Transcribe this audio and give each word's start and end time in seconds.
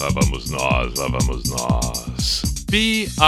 Lá 0.00 0.08
vamos 0.14 0.50
nós, 0.50 0.94
lá 0.98 1.08
vamos 1.08 1.42
nós. 1.50 2.42
P-I-J-A-M-A 2.70 3.20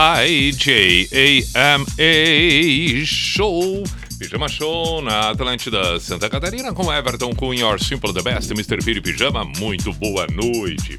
Show. 3.04 3.84
Pijama 4.18 4.48
Show 4.48 5.02
na 5.02 5.30
Atlântida 5.30 6.00
Santa 6.00 6.30
Catarina 6.30 6.72
com 6.72 6.90
Everton 6.90 7.34
com 7.34 7.52
Simple 7.78 8.14
the 8.14 8.22
Best, 8.22 8.50
Mr. 8.52 8.82
Piri 8.82 9.02
Pijama. 9.02 9.44
Muito 9.58 9.92
boa 9.92 10.26
noite. 10.28 10.98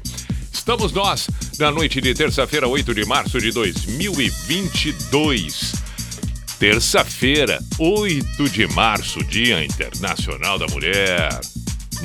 Estamos 0.64 0.92
nós 0.92 1.28
na 1.58 1.70
noite 1.70 2.00
de 2.00 2.14
terça-feira, 2.14 2.66
8 2.66 2.94
de 2.94 3.04
março 3.04 3.38
de 3.38 3.52
2022. 3.52 5.74
Terça-feira, 6.58 7.62
8 7.78 8.48
de 8.48 8.66
março, 8.68 9.22
Dia 9.24 9.62
Internacional 9.62 10.58
da 10.58 10.66
Mulher. 10.68 11.38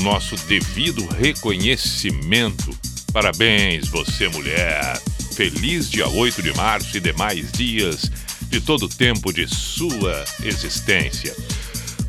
Nosso 0.02 0.36
devido 0.46 1.08
reconhecimento. 1.08 2.78
Parabéns, 3.14 3.88
você, 3.88 4.28
mulher. 4.28 5.02
Feliz 5.34 5.90
dia 5.90 6.10
8 6.10 6.42
de 6.42 6.54
março 6.54 6.98
e 6.98 7.00
demais 7.00 7.50
dias 7.54 8.12
de 8.50 8.60
todo 8.60 8.88
o 8.88 8.90
tempo 8.90 9.32
de 9.32 9.48
sua 9.48 10.26
existência. 10.44 11.34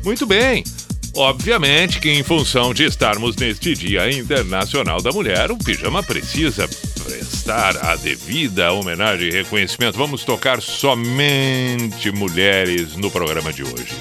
Muito 0.03 0.25
bem. 0.25 0.65
Obviamente 1.13 1.99
que, 1.99 2.09
em 2.09 2.23
função 2.23 2.73
de 2.73 2.85
estarmos 2.85 3.35
neste 3.35 3.73
Dia 3.73 4.09
Internacional 4.09 5.01
da 5.01 5.11
Mulher, 5.11 5.51
o 5.51 5.57
pijama 5.57 6.01
precisa 6.01 6.69
prestar 7.03 7.75
a 7.85 7.95
devida 7.97 8.71
homenagem 8.71 9.27
e 9.27 9.31
reconhecimento. 9.31 9.97
Vamos 9.97 10.23
tocar 10.23 10.61
somente 10.61 12.11
mulheres 12.11 12.95
no 12.95 13.11
programa 13.11 13.51
de 13.51 13.63
hoje. 13.63 13.93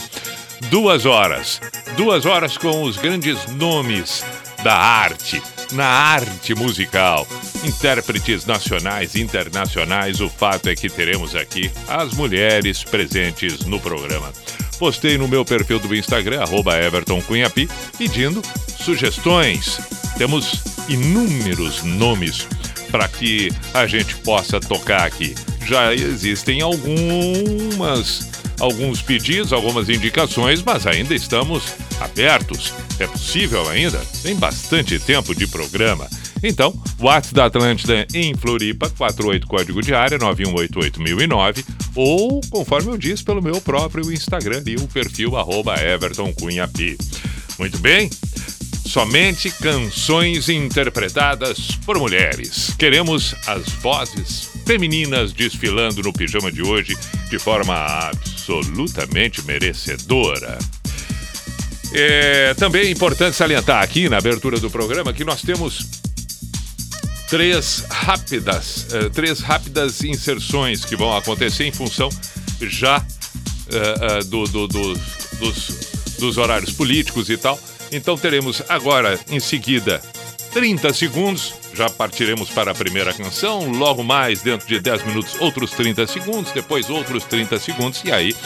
Duas 0.70 1.04
horas. 1.04 1.60
Duas 1.96 2.26
horas 2.26 2.56
com 2.56 2.84
os 2.84 2.96
grandes 2.96 3.44
nomes 3.46 4.24
da 4.62 4.74
arte, 4.74 5.42
na 5.72 5.86
arte 5.86 6.54
musical. 6.54 7.26
Intérpretes 7.64 8.44
nacionais 8.46 9.14
e 9.14 9.20
internacionais, 9.20 10.20
o 10.20 10.28
fato 10.28 10.68
é 10.68 10.74
que 10.74 10.88
teremos 10.88 11.34
aqui 11.34 11.70
as 11.88 12.12
mulheres 12.14 12.84
presentes 12.84 13.60
no 13.60 13.78
programa. 13.80 14.32
Postei 14.78 15.18
no 15.18 15.28
meu 15.28 15.44
perfil 15.44 15.78
do 15.78 15.94
Instagram, 15.94 16.42
arroba 16.42 16.78
Everton 16.80 17.20
Cunhapi, 17.22 17.68
pedindo 17.98 18.40
sugestões. 18.78 19.78
Temos 20.16 20.62
inúmeros 20.88 21.82
nomes 21.82 22.46
para 22.90 23.06
que 23.06 23.52
a 23.74 23.86
gente 23.86 24.16
possa 24.16 24.58
tocar 24.58 25.06
aqui. 25.06 25.34
Já 25.66 25.94
existem 25.94 26.60
algumas 26.60 28.28
alguns 28.60 29.00
pedidos, 29.00 29.52
algumas 29.52 29.88
indicações, 29.88 30.62
mas 30.62 30.86
ainda 30.86 31.14
estamos 31.14 31.64
abertos. 31.98 32.72
É 32.98 33.06
possível 33.06 33.68
ainda? 33.68 33.98
Tem 34.22 34.36
bastante 34.36 34.98
tempo 34.98 35.34
de 35.34 35.46
programa. 35.46 36.06
Então, 36.42 36.72
WhatsApp 36.98 37.34
da 37.34 37.44
Atlântida 37.46 38.06
em 38.14 38.34
Floripa, 38.34 38.88
48 38.90 39.46
código 39.46 39.82
de 39.82 39.94
área 39.94 40.18
9188009 40.18 41.64
ou, 41.94 42.40
conforme 42.50 42.92
eu 42.92 42.98
disse, 42.98 43.24
pelo 43.24 43.42
meu 43.42 43.60
próprio 43.60 44.10
Instagram 44.12 44.62
e 44.66 44.76
o 44.76 44.86
perfil 44.88 45.36
arroba. 45.36 45.74
Muito 47.58 47.78
bem? 47.78 48.10
Somente 48.86 49.50
canções 49.50 50.48
interpretadas 50.48 51.78
por 51.84 51.98
mulheres. 51.98 52.74
Queremos 52.78 53.34
as 53.46 53.68
vozes 53.74 54.49
femininas 54.66 55.32
desfilando 55.32 56.02
no 56.02 56.12
pijama 56.12 56.50
de 56.50 56.62
hoje 56.62 56.96
de 57.28 57.38
forma 57.38 57.74
absolutamente 57.74 59.42
merecedora. 59.42 60.58
É 61.92 62.54
também 62.54 62.90
importante 62.90 63.36
salientar 63.36 63.82
aqui 63.82 64.08
na 64.08 64.18
abertura 64.18 64.60
do 64.60 64.70
programa 64.70 65.12
que 65.12 65.24
nós 65.24 65.42
temos 65.42 65.86
três 67.28 67.84
rápidas, 67.88 68.86
uh, 68.92 69.10
três 69.10 69.40
rápidas 69.40 70.02
inserções 70.02 70.84
que 70.84 70.96
vão 70.96 71.16
acontecer 71.16 71.64
em 71.64 71.72
função 71.72 72.08
já 72.60 72.98
uh, 72.98 74.20
uh, 74.20 74.24
do, 74.24 74.44
do, 74.44 74.68
do, 74.68 74.94
dos, 75.38 75.90
dos 76.18 76.38
horários 76.38 76.72
políticos 76.72 77.30
e 77.30 77.36
tal. 77.36 77.58
Então 77.92 78.16
teremos 78.16 78.62
agora, 78.68 79.18
em 79.30 79.40
seguida, 79.40 80.00
30 80.52 80.92
segundos. 80.92 81.54
Já 81.80 81.88
partiremos 81.88 82.50
para 82.50 82.72
a 82.72 82.74
primeira 82.74 83.10
canção. 83.14 83.72
Logo 83.72 84.04
mais, 84.04 84.42
dentro 84.42 84.68
de 84.68 84.78
10 84.78 85.02
minutos, 85.06 85.40
outros 85.40 85.70
30 85.70 86.06
segundos. 86.06 86.52
Depois, 86.52 86.90
outros 86.90 87.24
30 87.24 87.58
segundos. 87.58 88.02
E 88.04 88.12
aí 88.12 88.36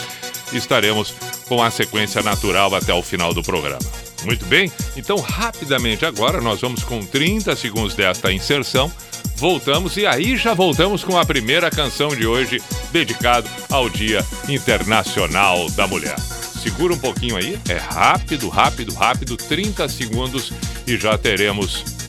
estaremos 0.52 1.12
com 1.48 1.60
a 1.60 1.68
sequência 1.68 2.22
natural 2.22 2.72
até 2.72 2.94
o 2.94 3.02
final 3.02 3.34
do 3.34 3.42
programa. 3.42 3.80
Muito 4.24 4.44
bem? 4.46 4.70
Então, 4.96 5.16
rapidamente 5.18 6.06
agora, 6.06 6.40
nós 6.40 6.60
vamos 6.60 6.84
com 6.84 7.04
30 7.04 7.56
segundos 7.56 7.96
desta 7.96 8.32
inserção. 8.32 8.88
Voltamos 9.34 9.96
e 9.96 10.06
aí 10.06 10.36
já 10.36 10.54
voltamos 10.54 11.02
com 11.02 11.18
a 11.18 11.26
primeira 11.26 11.72
canção 11.72 12.10
de 12.10 12.28
hoje, 12.28 12.62
dedicado 12.92 13.50
ao 13.68 13.90
Dia 13.90 14.24
Internacional 14.48 15.68
da 15.70 15.88
Mulher. 15.88 16.20
Segura 16.62 16.94
um 16.94 16.98
pouquinho 16.98 17.36
aí, 17.36 17.58
é 17.68 17.78
rápido, 17.78 18.48
rápido, 18.48 18.94
rápido, 18.94 19.36
30 19.36 19.88
segundos 19.88 20.52
e 20.86 20.96
já 20.96 21.18
teremos 21.18 22.03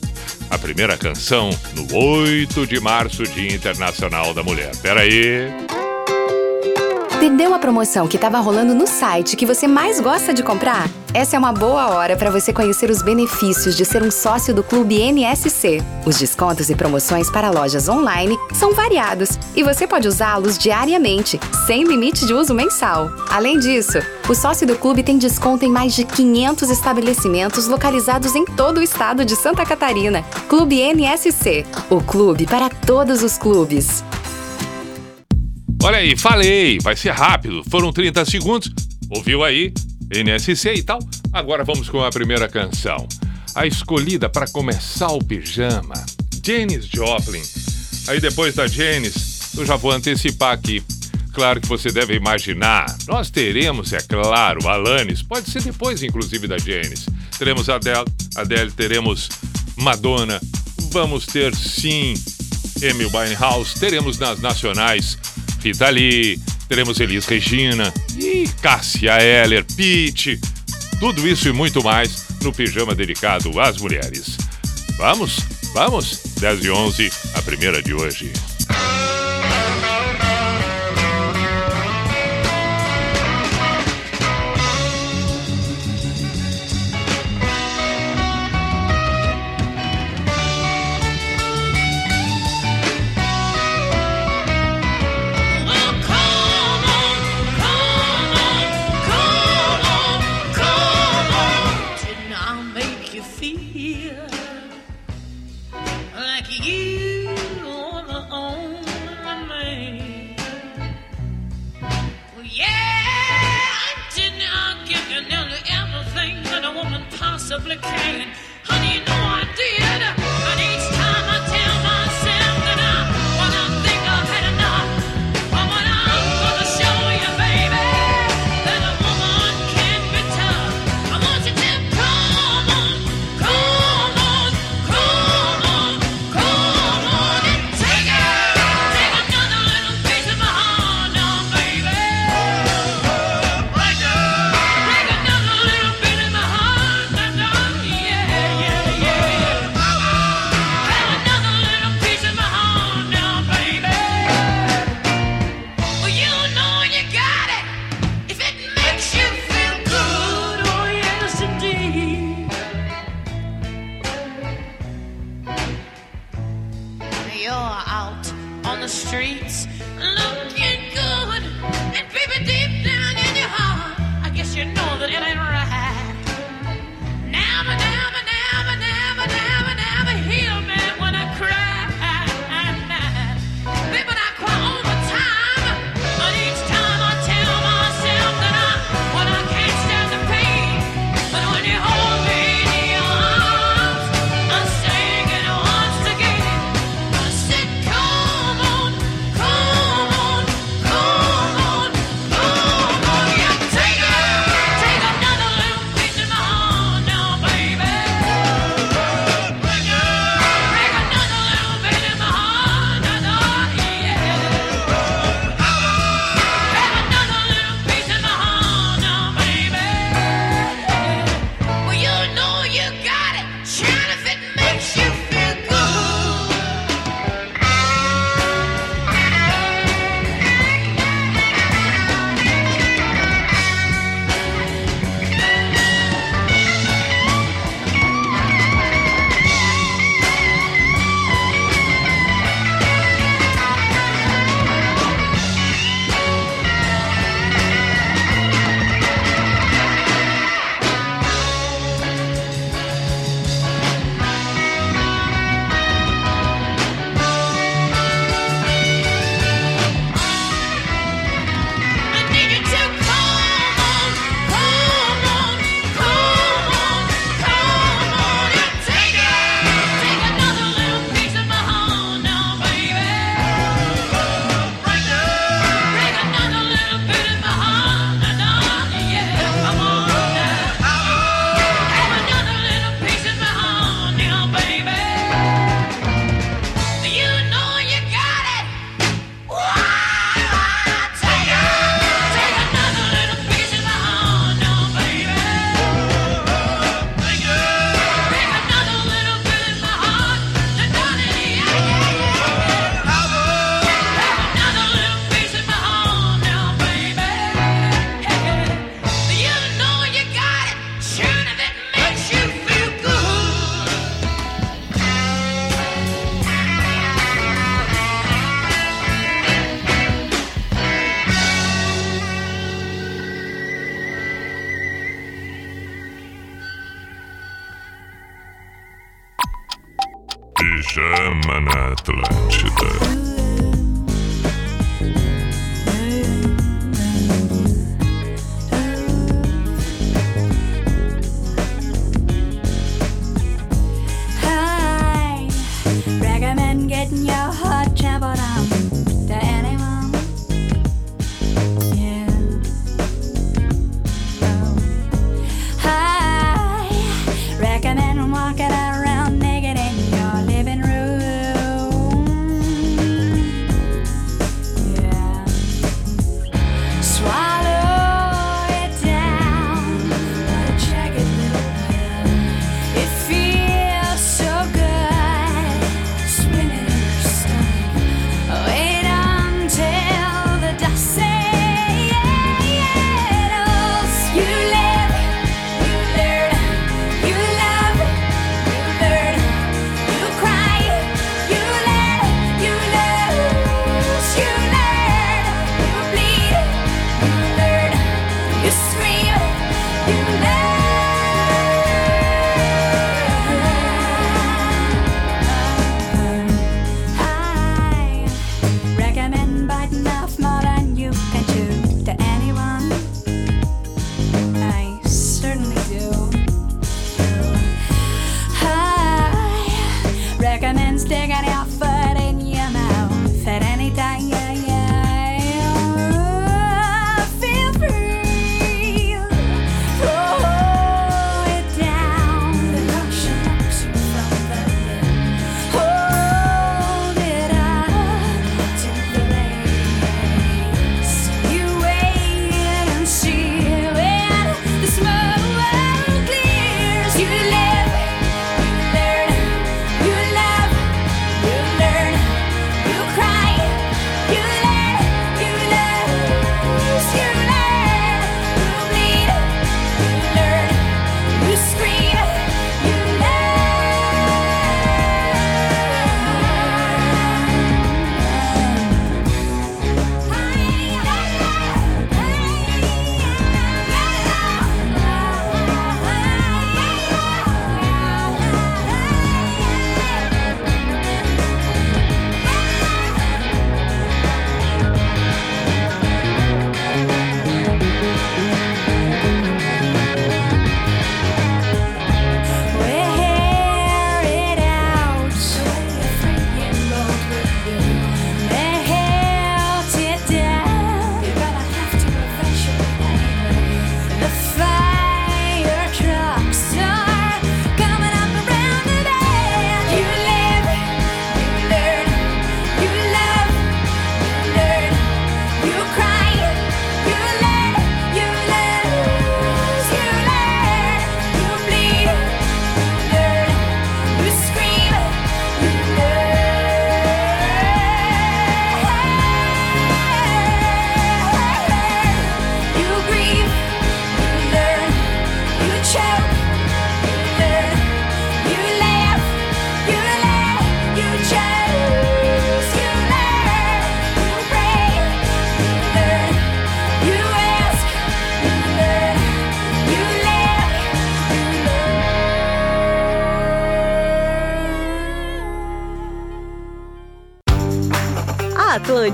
a 0.50 0.58
primeira 0.58 0.96
canção 0.96 1.50
no 1.74 1.96
8 1.96 2.66
de 2.66 2.80
março, 2.80 3.22
Dia 3.24 3.54
Internacional 3.54 4.32
da 4.32 4.42
Mulher. 4.42 4.70
Pera 4.82 5.00
aí. 5.00 5.75
Perdeu 7.26 7.52
a 7.52 7.58
promoção 7.58 8.06
que 8.06 8.14
estava 8.14 8.38
rolando 8.38 8.72
no 8.72 8.86
site 8.86 9.34
que 9.34 9.44
você 9.44 9.66
mais 9.66 9.98
gosta 9.98 10.32
de 10.32 10.44
comprar? 10.44 10.88
Essa 11.12 11.34
é 11.34 11.38
uma 11.40 11.52
boa 11.52 11.88
hora 11.88 12.16
para 12.16 12.30
você 12.30 12.52
conhecer 12.52 12.88
os 12.88 13.02
benefícios 13.02 13.76
de 13.76 13.84
ser 13.84 14.00
um 14.00 14.12
sócio 14.12 14.54
do 14.54 14.62
Clube 14.62 15.00
NSC. 15.00 15.82
Os 16.06 16.16
descontos 16.20 16.70
e 16.70 16.76
promoções 16.76 17.28
para 17.28 17.50
lojas 17.50 17.88
online 17.88 18.38
são 18.54 18.72
variados 18.74 19.30
e 19.56 19.64
você 19.64 19.88
pode 19.88 20.06
usá-los 20.06 20.56
diariamente, 20.56 21.40
sem 21.66 21.82
limite 21.82 22.24
de 22.26 22.32
uso 22.32 22.54
mensal. 22.54 23.10
Além 23.28 23.58
disso, 23.58 23.98
o 24.28 24.34
sócio 24.34 24.64
do 24.64 24.76
clube 24.76 25.02
tem 25.02 25.18
desconto 25.18 25.64
em 25.64 25.68
mais 25.68 25.96
de 25.96 26.04
500 26.04 26.70
estabelecimentos 26.70 27.66
localizados 27.66 28.36
em 28.36 28.44
todo 28.44 28.78
o 28.78 28.82
estado 28.82 29.24
de 29.24 29.34
Santa 29.34 29.66
Catarina. 29.66 30.22
Clube 30.48 30.80
NSC, 30.80 31.66
o 31.90 32.00
clube 32.00 32.46
para 32.46 32.68
todos 32.70 33.24
os 33.24 33.36
clubes. 33.36 34.04
Olha 35.86 35.98
aí, 35.98 36.16
falei, 36.16 36.80
vai 36.82 36.96
ser 36.96 37.12
rápido. 37.12 37.62
Foram 37.70 37.92
30 37.92 38.24
segundos. 38.24 38.68
Ouviu 39.08 39.44
aí? 39.44 39.72
NSC 40.10 40.74
e 40.74 40.82
tal. 40.82 40.98
Agora 41.32 41.62
vamos 41.62 41.88
com 41.88 42.02
a 42.02 42.10
primeira 42.10 42.48
canção. 42.48 43.06
A 43.54 43.68
escolhida 43.68 44.28
para 44.28 44.48
começar 44.48 45.12
o 45.12 45.22
pijama. 45.22 45.94
Janis 46.44 46.86
Joplin. 46.86 47.40
Aí 48.08 48.20
depois 48.20 48.56
da 48.56 48.66
Janis, 48.66 49.54
eu 49.56 49.64
já 49.64 49.76
vou 49.76 49.92
antecipar 49.92 50.54
aqui. 50.54 50.82
Claro 51.32 51.60
que 51.60 51.68
você 51.68 51.92
deve 51.92 52.16
imaginar. 52.16 52.86
Nós 53.06 53.30
teremos, 53.30 53.92
é 53.92 54.00
claro, 54.00 54.66
Alanis. 54.66 55.22
Pode 55.22 55.48
ser 55.48 55.62
depois, 55.62 56.02
inclusive, 56.02 56.48
da 56.48 56.58
Janis. 56.58 57.06
Teremos 57.38 57.68
Adele, 57.68 58.04
Adele, 58.34 58.72
teremos 58.72 59.28
Madonna. 59.76 60.40
Vamos 60.90 61.26
ter, 61.26 61.54
sim, 61.54 62.14
Amy 62.82 63.04
Winehouse. 63.04 63.78
Teremos 63.78 64.18
nas 64.18 64.40
nacionais 64.40 65.16
Rita 65.62 65.88
Lee, 65.88 66.38
teremos 66.68 67.00
Elis 67.00 67.26
Regina 67.26 67.92
e 68.18 68.48
Cássia 68.60 69.20
Eller, 69.22 69.64
Pete. 69.64 70.38
Tudo 70.98 71.26
isso 71.26 71.48
e 71.48 71.52
muito 71.52 71.82
mais 71.82 72.26
no 72.42 72.52
pijama 72.52 72.94
dedicado 72.94 73.60
às 73.60 73.76
mulheres. 73.78 74.36
Vamos? 74.96 75.38
Vamos? 75.74 76.20
10 76.40 76.64
e 76.64 76.70
11, 76.70 77.12
a 77.34 77.42
primeira 77.42 77.82
de 77.82 77.92
hoje. 77.92 78.32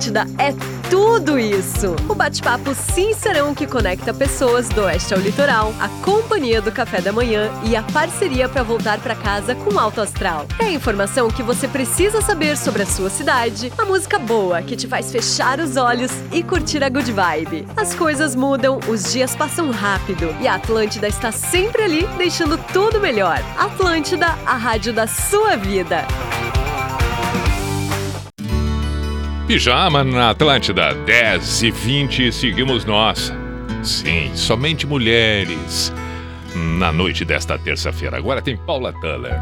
Atlântida 0.02 0.26
é 0.36 0.52
tudo 0.90 1.38
isso. 1.38 1.94
O 2.08 2.14
bate-papo 2.14 2.74
sincerão 2.74 3.54
que 3.54 3.68
conecta 3.68 4.12
pessoas 4.12 4.68
do 4.68 4.82
oeste 4.82 5.14
ao 5.14 5.20
litoral, 5.20 5.72
a 5.78 5.88
companhia 6.04 6.60
do 6.60 6.72
café 6.72 7.00
da 7.00 7.12
manhã 7.12 7.52
e 7.62 7.76
a 7.76 7.84
parceria 7.84 8.48
para 8.48 8.64
voltar 8.64 8.98
para 8.98 9.14
casa 9.14 9.54
com 9.54 9.78
alto 9.78 10.00
astral. 10.00 10.46
É 10.58 10.64
a 10.64 10.72
informação 10.72 11.30
que 11.30 11.42
você 11.42 11.68
precisa 11.68 12.20
saber 12.20 12.56
sobre 12.56 12.82
a 12.82 12.86
sua 12.86 13.10
cidade, 13.10 13.72
a 13.78 13.84
música 13.84 14.18
boa 14.18 14.60
que 14.60 14.74
te 14.74 14.88
faz 14.88 15.12
fechar 15.12 15.60
os 15.60 15.76
olhos 15.76 16.10
e 16.32 16.42
curtir 16.42 16.82
a 16.82 16.88
good 16.88 17.12
vibe. 17.12 17.64
As 17.76 17.94
coisas 17.94 18.34
mudam, 18.34 18.80
os 18.88 19.12
dias 19.12 19.36
passam 19.36 19.70
rápido 19.70 20.34
e 20.40 20.48
a 20.48 20.56
Atlântida 20.56 21.06
está 21.06 21.30
sempre 21.30 21.82
ali 21.82 22.08
deixando 22.18 22.58
tudo 22.72 22.98
melhor. 23.00 23.38
Atlântida, 23.56 24.26
a 24.44 24.56
rádio 24.56 24.92
da 24.92 25.06
sua 25.06 25.56
vida. 25.56 26.04
Pijama 29.52 30.02
na 30.02 30.30
Atlântida, 30.30 30.94
10 30.94 31.62
e 31.64 31.70
20, 31.70 32.32
seguimos 32.32 32.86
nós. 32.86 33.30
Sim, 33.82 34.30
somente 34.34 34.86
mulheres. 34.86 35.92
Na 36.78 36.90
noite 36.90 37.22
desta 37.22 37.58
terça-feira. 37.58 38.16
Agora 38.16 38.40
tem 38.40 38.56
Paula 38.56 38.94
Tuller. 38.94 39.38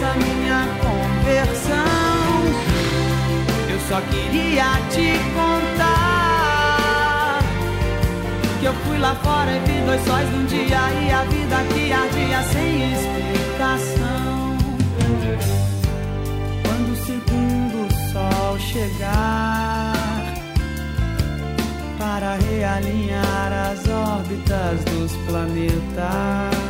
Nessa 0.00 0.14
minha 0.14 0.66
conversão. 0.80 1.84
Eu 3.68 3.78
só 3.88 4.00
queria 4.00 4.64
te 4.90 5.18
contar 5.34 7.40
que 8.58 8.66
eu 8.66 8.74
fui 8.74 8.98
lá 8.98 9.14
fora 9.16 9.52
e 9.52 9.58
vi 9.60 9.80
dois 9.84 10.02
sóis 10.04 10.28
num 10.30 10.46
dia 10.46 10.90
e 11.02 11.10
a 11.10 11.22
vida 11.24 11.56
que 11.74 11.92
ardia 11.92 12.42
sem 12.44 12.92
explicação. 12.92 14.56
Quando 16.64 16.92
o 16.92 16.96
segundo 17.04 17.92
sol 18.12 18.58
chegar 18.58 19.92
para 21.98 22.36
realinhar 22.36 23.52
as 23.72 23.86
órbitas 23.88 24.84
dos 24.84 25.12
planetas, 25.26 26.69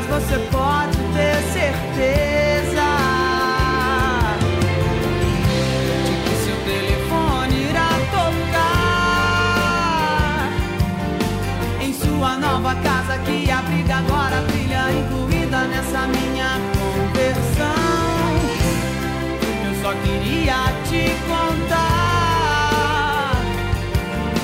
Mas 0.00 0.24
você 0.24 0.38
pode 0.50 0.96
ter 1.12 1.36
certeza. 1.52 2.88
de 6.06 6.14
que 6.22 6.34
seu 6.44 6.56
telefone 6.64 7.54
irá 7.68 7.90
tocar 8.10 8.80
em 11.82 11.92
sua 11.92 12.38
nova 12.38 12.74
casa 12.76 13.18
que 13.18 13.50
abriga 13.50 13.96
agora 13.96 14.38
a 14.38 14.42
trilha 14.44 14.90
incluída 14.90 15.64
nessa 15.64 16.06
minha 16.06 16.58
conversão. 16.78 17.74
Eu 19.66 19.74
só 19.82 19.92
queria 20.02 20.72
te 20.88 21.14
contar 21.28 21.49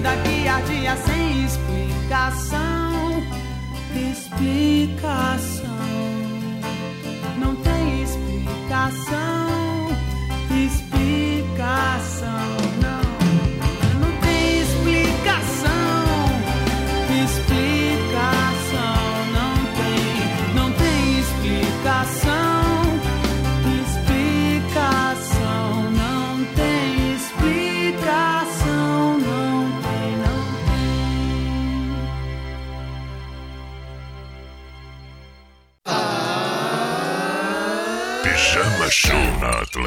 vida 0.00 0.16
que 0.24 0.48
ardia 0.48 0.96
sem 0.96 1.44
explicação. 1.44 3.22
Explicação. 4.10 5.68
Não 7.38 7.54
tem 7.56 8.02
explicação. 8.02 9.50
Explicação. 10.64 11.90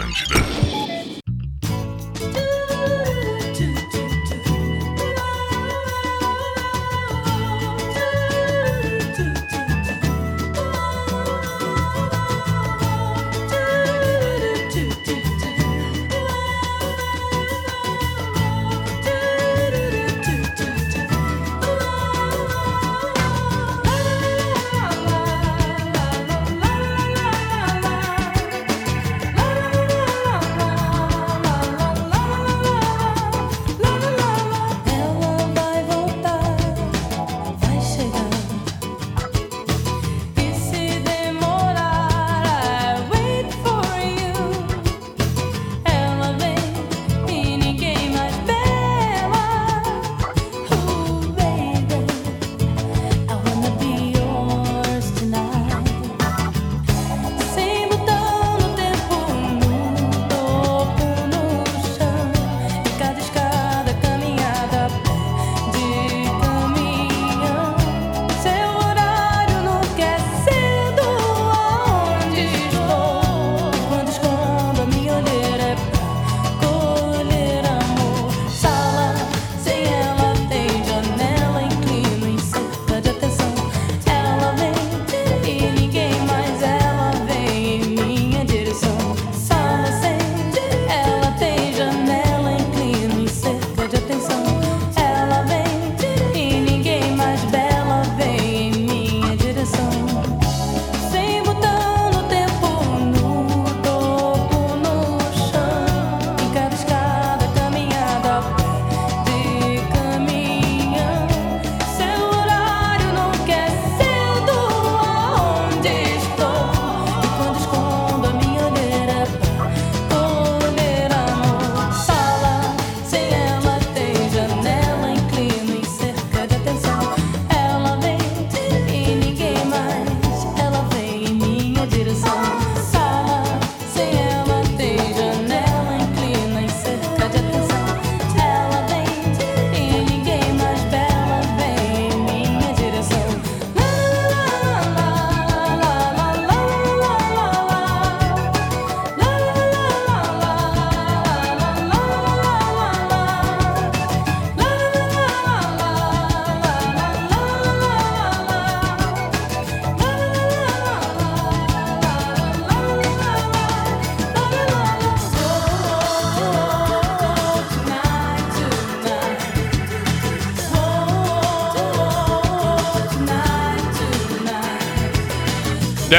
Na 0.03 0.42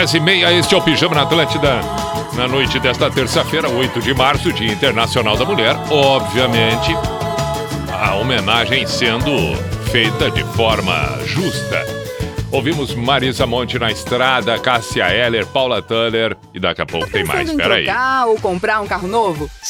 10 0.04 0.14
e 0.14 0.20
meia, 0.20 0.52
este 0.52 0.74
é 0.74 0.76
o 0.76 0.82
Pijama 0.82 1.14
na 1.14 1.22
Atlântida. 1.22 1.80
Na 2.34 2.46
noite 2.46 2.78
desta 2.78 3.10
terça-feira, 3.10 3.70
8 3.70 4.02
de 4.02 4.12
março, 4.12 4.52
Dia 4.52 4.70
Internacional 4.70 5.34
da 5.34 5.46
Mulher. 5.46 5.74
Obviamente, 5.90 6.94
a 7.90 8.14
homenagem 8.16 8.86
sendo 8.86 9.32
feita 9.90 10.30
de 10.30 10.44
forma 10.44 11.18
justa 11.24 12.04
Ouvimos 12.54 12.94
Marisa 12.94 13.48
Monte 13.48 13.80
na 13.80 13.90
estrada, 13.90 14.56
Cássia 14.60 15.12
Heller, 15.12 15.44
Paula 15.44 15.82
Tuller 15.82 16.36
e 16.54 16.60
daqui 16.60 16.82
a 16.82 16.86
pouco 16.86 17.06
tá 17.06 17.12
tem 17.14 17.24
mais. 17.24 17.50
Peraí. 17.52 17.84
trocar 17.84 18.26
ou 18.26 18.36
comprar 18.38 18.80
um 18.80 18.86
carro 18.86 19.08
novo? 19.08 19.50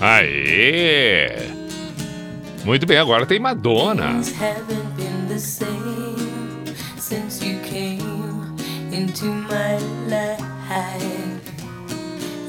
Aê! 0.00 1.48
Muito 2.64 2.86
bem, 2.86 2.98
agora 2.98 3.26
tem 3.26 3.38
Madonna. 3.38 4.20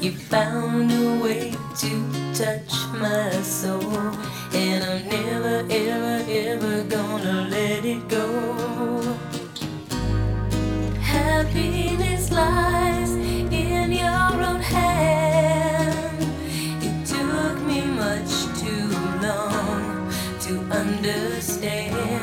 You 0.00 0.12
found 0.12 0.92
a 0.92 1.22
way 1.22 1.50
to 1.50 1.88
touch 2.32 2.86
my 3.00 3.32
soul, 3.42 3.82
and 4.54 4.84
I'm 4.84 5.02
never, 5.08 5.66
ever, 5.68 6.24
ever 6.30 6.84
gonna 6.84 7.48
let 7.50 7.84
it 7.84 8.08
go. 8.08 9.18
happiness 11.38 12.30
lies 12.30 13.10
in 13.10 13.92
your 13.92 14.42
own 14.48 14.60
hand. 14.60 15.37
Understand 21.64 22.17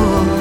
for 0.00 0.39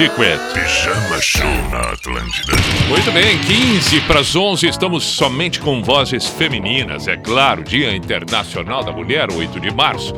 Secret. 0.00 0.38
Pijama 0.54 1.20
Show 1.20 1.44
na 1.70 1.80
Atlântida. 1.92 2.54
Muito 2.88 3.12
bem, 3.12 3.38
15 3.40 4.00
para 4.06 4.20
as 4.20 4.34
11, 4.34 4.66
estamos 4.66 5.04
somente 5.04 5.60
com 5.60 5.82
vozes 5.82 6.26
femininas, 6.26 7.06
é 7.06 7.18
claro, 7.18 7.62
Dia 7.62 7.94
Internacional 7.94 8.82
da 8.82 8.92
Mulher, 8.92 9.30
8 9.30 9.60
de 9.60 9.70
março. 9.70 10.14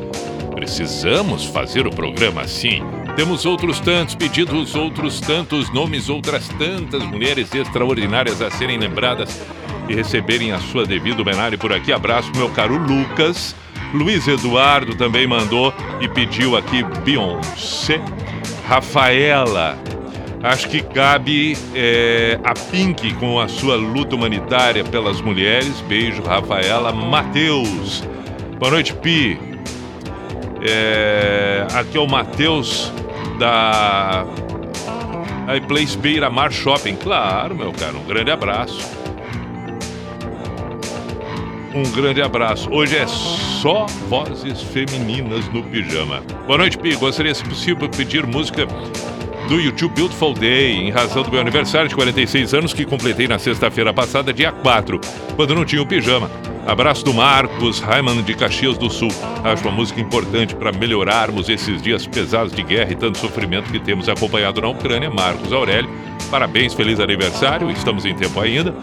Precisamos 0.54 1.46
fazer 1.46 1.84
o 1.84 1.90
programa 1.90 2.42
assim. 2.42 2.80
Temos 3.16 3.44
outros 3.44 3.80
tantos 3.80 4.14
pedidos, 4.14 4.76
outros 4.76 5.18
tantos 5.18 5.68
nomes, 5.74 6.08
outras 6.08 6.46
tantas 6.46 7.02
mulheres 7.02 7.52
extraordinárias 7.52 8.40
a 8.40 8.52
serem 8.52 8.78
lembradas 8.78 9.42
e 9.88 9.96
receberem 9.96 10.52
a 10.52 10.60
sua 10.60 10.86
devida 10.86 11.22
homenagem 11.22 11.58
por 11.58 11.72
aqui. 11.72 11.92
Abraço, 11.92 12.30
meu 12.36 12.48
caro 12.50 12.76
Lucas. 12.76 13.56
Luiz 13.92 14.28
Eduardo 14.28 14.94
também 14.94 15.26
mandou 15.26 15.74
e 16.00 16.08
pediu 16.08 16.56
aqui 16.56 16.84
Beyoncé. 17.04 17.61
Rafaela, 18.66 19.78
acho 20.42 20.68
que 20.68 20.82
cabe 20.82 21.56
é, 21.74 22.38
a 22.44 22.54
Pink 22.54 23.14
com 23.14 23.38
a 23.40 23.48
sua 23.48 23.76
luta 23.76 24.14
humanitária 24.14 24.84
pelas 24.84 25.20
mulheres. 25.20 25.80
Beijo, 25.88 26.22
Rafaela. 26.22 26.92
Matheus, 26.92 28.02
boa 28.58 28.72
noite, 28.72 28.94
Pi. 28.94 29.38
É, 30.62 31.66
aqui 31.74 31.96
é 31.96 32.00
o 32.00 32.06
Matheus 32.06 32.92
da 33.38 34.24
iPlace 35.56 35.98
Beira 35.98 36.30
Mar 36.30 36.52
Shopping. 36.52 36.94
Claro, 36.96 37.54
meu 37.54 37.72
caro, 37.72 37.98
um 37.98 38.04
grande 38.04 38.30
abraço. 38.30 39.02
Um 41.74 41.90
grande 41.90 42.22
abraço. 42.22 42.70
Hoje 42.70 42.96
é 42.96 43.06
só 43.62 43.86
vozes 44.08 44.60
femininas 44.60 45.48
no 45.52 45.62
pijama. 45.62 46.20
Boa 46.48 46.58
noite, 46.58 46.76
Pi. 46.76 46.96
Gostaria, 46.96 47.32
se 47.32 47.44
possível, 47.44 47.88
pedir 47.88 48.26
música 48.26 48.66
do 49.48 49.60
YouTube 49.60 49.94
Beautiful 49.94 50.34
Day, 50.34 50.72
em 50.72 50.90
razão 50.90 51.22
do 51.22 51.30
meu 51.30 51.40
aniversário 51.40 51.88
de 51.88 51.94
46 51.94 52.54
anos, 52.54 52.74
que 52.74 52.84
completei 52.84 53.28
na 53.28 53.38
sexta-feira 53.38 53.94
passada, 53.94 54.32
dia 54.32 54.50
4, 54.50 55.00
quando 55.36 55.54
não 55.54 55.64
tinha 55.64 55.80
o 55.80 55.86
pijama. 55.86 56.28
Abraço 56.66 57.04
do 57.04 57.14
Marcos 57.14 57.78
Raiman 57.78 58.20
de 58.22 58.34
Caxias 58.34 58.76
do 58.76 58.90
Sul. 58.90 59.10
Acho 59.44 59.62
uma 59.62 59.76
música 59.76 60.00
importante 60.00 60.56
para 60.56 60.72
melhorarmos 60.72 61.48
esses 61.48 61.80
dias 61.80 62.04
pesados 62.04 62.52
de 62.52 62.64
guerra 62.64 62.90
e 62.90 62.96
tanto 62.96 63.18
sofrimento 63.18 63.70
que 63.70 63.78
temos 63.78 64.08
acompanhado 64.08 64.60
na 64.60 64.68
Ucrânia. 64.68 65.08
Marcos 65.08 65.52
Aurélio, 65.52 65.88
parabéns, 66.32 66.74
feliz 66.74 66.98
aniversário, 66.98 67.70
estamos 67.70 68.04
em 68.04 68.14
tempo 68.16 68.40
ainda. 68.40 68.74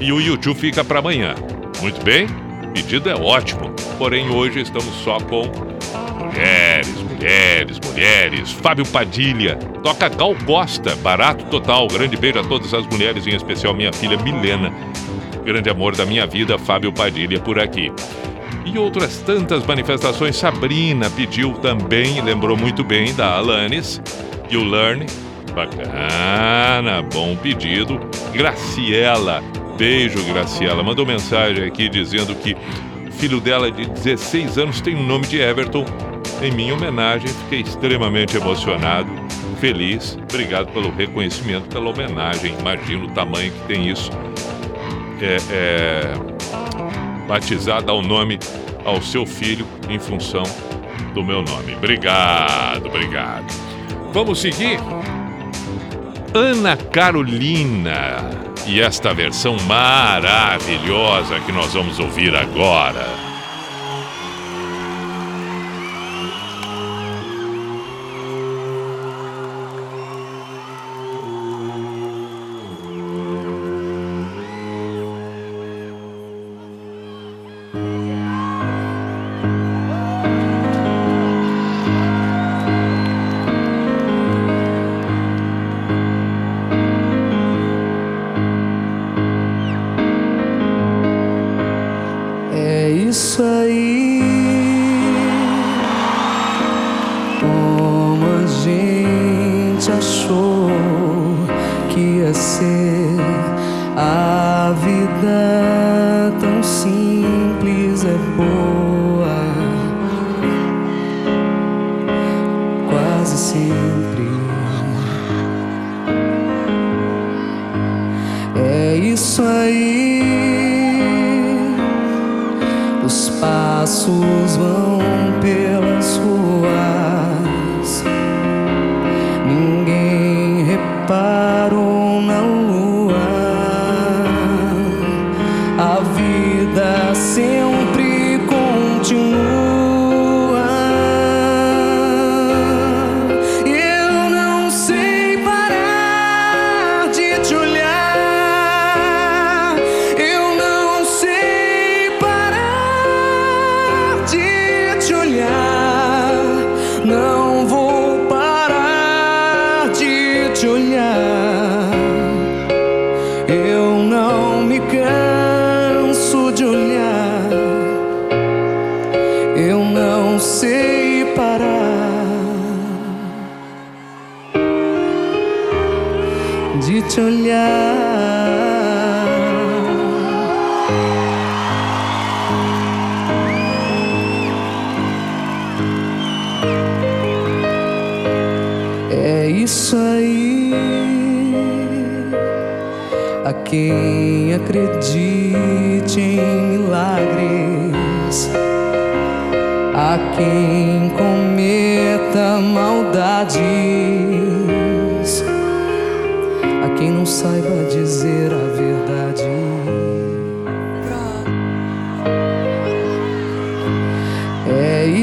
E 0.00 0.10
o 0.10 0.20
YouTube 0.20 0.58
fica 0.58 0.82
para 0.82 0.98
amanhã. 0.98 1.36
Muito 1.80 2.02
bem, 2.02 2.26
pedido 2.72 3.08
é 3.08 3.14
ótimo, 3.14 3.72
porém 4.00 4.30
hoje 4.30 4.62
estamos 4.62 4.94
só 5.04 5.20
com 5.20 5.42
mulheres, 6.24 7.02
mulheres, 7.02 7.78
mulheres. 7.84 8.50
Fábio 8.50 8.86
Padilha, 8.86 9.56
toca 9.84 10.08
Gal 10.08 10.34
Costa, 10.46 10.96
barato 10.96 11.44
total. 11.50 11.86
Grande 11.86 12.16
beijo 12.16 12.38
a 12.38 12.42
todas 12.42 12.72
as 12.72 12.86
mulheres, 12.86 13.26
em 13.26 13.36
especial 13.36 13.74
minha 13.74 13.92
filha 13.92 14.16
Milena. 14.16 14.72
Grande 15.44 15.68
amor 15.68 15.94
da 15.94 16.06
minha 16.06 16.26
vida, 16.26 16.58
Fábio 16.58 16.90
Padilha 16.90 17.38
por 17.40 17.58
aqui. 17.58 17.92
E 18.64 18.78
outras 18.78 19.18
tantas 19.18 19.66
manifestações. 19.66 20.34
Sabrina 20.34 21.10
pediu 21.10 21.52
também, 21.58 22.22
lembrou 22.22 22.56
muito 22.56 22.82
bem 22.82 23.12
da 23.12 23.34
Alanis. 23.34 24.00
You 24.50 24.64
Learn, 24.64 25.04
bacana, 25.54 27.02
bom 27.12 27.36
pedido. 27.36 28.00
Graciela, 28.32 29.42
beijo, 29.76 30.24
Graciela. 30.24 30.82
Mandou 30.82 31.04
mensagem 31.04 31.66
aqui 31.66 31.86
dizendo 31.86 32.34
que 32.34 32.56
filho 33.20 33.38
dela 33.38 33.70
de 33.70 33.84
16 33.84 34.56
anos 34.56 34.80
tem 34.80 34.94
o 34.94 35.02
nome 35.02 35.26
de 35.26 35.38
Everton. 35.38 35.84
Em 36.42 36.50
minha 36.50 36.72
homenagem, 36.72 37.28
fiquei 37.28 37.60
extremamente 37.60 38.34
emocionado, 38.34 39.10
feliz. 39.60 40.18
Obrigado 40.22 40.72
pelo 40.72 40.90
reconhecimento, 40.90 41.68
pela 41.68 41.90
homenagem. 41.90 42.56
Imagino 42.58 43.08
o 43.08 43.10
tamanho 43.10 43.52
que 43.52 43.60
tem 43.66 43.90
isso. 43.90 44.10
É, 45.20 45.36
é, 45.50 46.14
batizar, 47.28 47.82
dar 47.82 47.92
o 47.92 48.00
nome 48.00 48.38
ao 48.86 49.02
seu 49.02 49.26
filho 49.26 49.66
em 49.90 49.98
função 49.98 50.44
do 51.12 51.22
meu 51.22 51.42
nome. 51.42 51.74
Obrigado, 51.74 52.86
obrigado. 52.86 53.44
Vamos 54.14 54.40
seguir? 54.40 54.80
Ana 56.32 56.74
Carolina 56.74 58.49
e 58.66 58.80
esta 58.80 59.12
versão 59.14 59.56
maravilhosa 59.66 61.40
que 61.40 61.52
nós 61.52 61.72
vamos 61.72 61.98
ouvir 61.98 62.34
agora. 62.34 63.29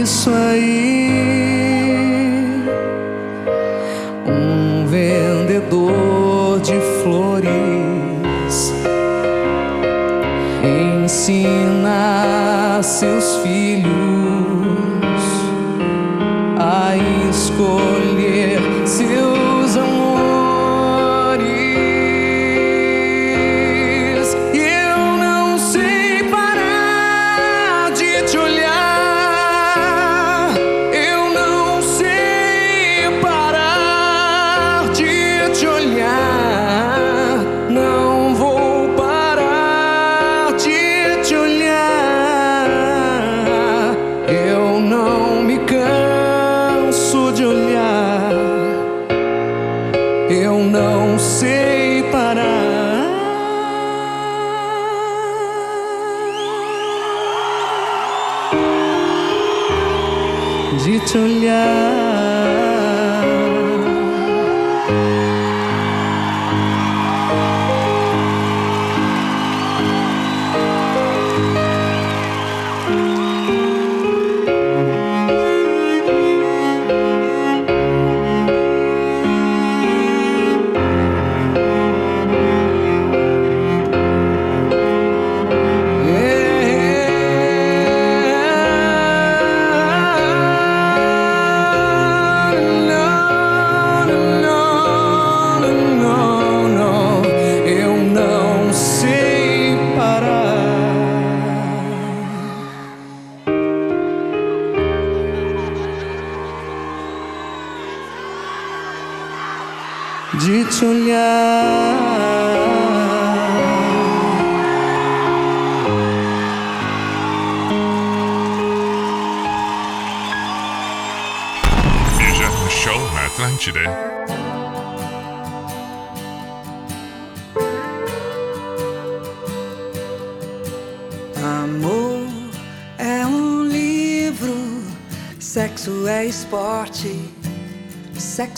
Isso 0.07 0.29
aí. 0.29 1.11
Um 4.25 4.87
vendedor 4.87 6.61
de 6.61 6.79
flores 7.03 8.73
ensina 11.03 12.79
seus 12.81 13.35
filhos 13.37 13.46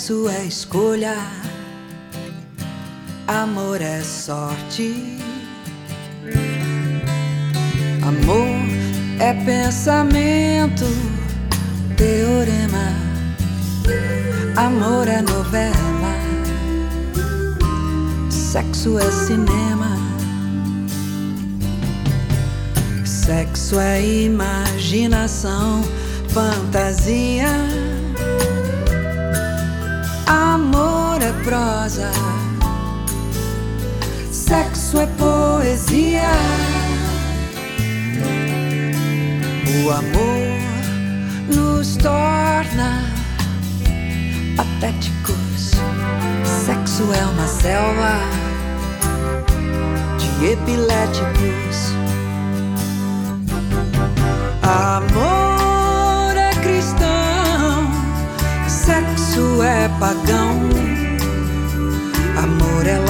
é 0.10 0.46
escolha, 0.46 1.16
amor 3.28 3.80
é 3.80 4.02
sorte. 4.02 5.20
Amor 8.02 8.48
é 9.20 9.34
pensamento, 9.46 10.86
teorema, 11.96 12.92
amor 14.56 15.08
é 15.08 15.22
novela, 15.22 16.16
sexo 18.32 18.98
é 18.98 19.12
cinema. 19.12 19.96
Sexo 23.06 23.80
é 23.80 24.02
imaginação, 24.02 25.84
fantasia. 26.30 27.89
Sexo 34.32 35.00
é 35.00 35.08
poesia. 35.18 36.32
O 39.84 39.92
amor 39.92 40.60
nos 41.54 41.96
torna 41.98 43.04
patéticos. 44.56 45.72
Sexo 46.66 47.04
é 47.14 47.26
uma 47.26 47.48
selva 47.48 48.20
de 50.18 50.54
epiléticos. 50.54 51.94
Amor 54.64 56.38
é 56.38 56.52
cristão, 56.62 57.92
sexo 58.68 59.62
é 59.64 59.90
pagão. 60.00 60.79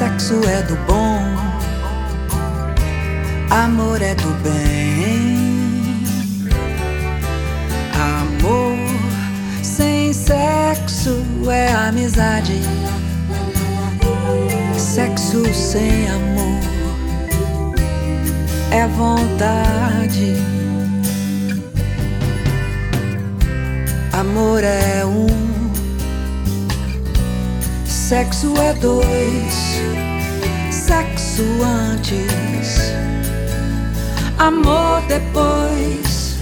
Sexo 0.00 0.40
é 0.48 0.62
do 0.62 0.76
bom. 0.86 1.20
Amor 3.50 4.00
é 4.00 4.14
do 4.14 4.30
bem. 4.42 6.02
Amor 7.92 8.78
sem 9.62 10.14
sexo 10.14 11.22
é 11.50 11.70
amizade. 11.74 12.62
Sexo 14.78 15.44
sem 15.52 16.08
amor 16.08 16.60
é 18.70 18.86
vontade. 18.86 20.34
Amor 24.14 24.64
é 24.64 25.04
um, 25.04 25.49
sexo 28.10 28.52
é 28.60 28.74
dois, 28.74 29.54
sexo 30.72 31.44
antes, 31.62 32.92
amor 34.36 35.00
depois. 35.06 36.40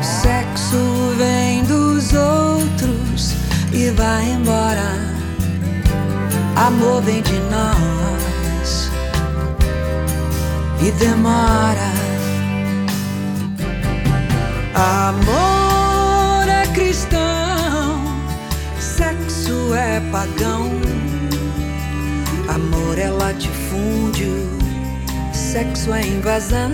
Sexo 0.00 1.16
vem 1.18 1.64
dos 1.64 2.12
outros 2.12 3.32
e 3.72 3.90
vai 3.90 4.24
embora. 4.30 4.92
Amor 6.54 7.02
vem 7.02 7.20
de 7.22 7.40
nós 7.50 8.88
e 10.80 10.92
demora. 10.92 11.90
Amor 14.76 15.75
é 19.96 20.00
pagão. 20.10 20.70
Amor 22.54 22.98
é 22.98 23.08
latifúndio, 23.08 24.50
sexo 25.32 25.92
é 25.94 26.02
invasão. 26.06 26.70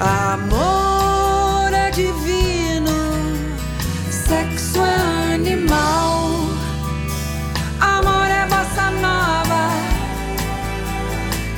Amor 0.00 1.72
é 1.72 1.90
divino, 1.90 2.96
sexo 4.10 4.78
é 4.80 5.34
animal. 5.34 6.48
Amor 7.80 8.26
é 8.26 8.46
bossa 8.46 8.90
nova, 9.00 9.70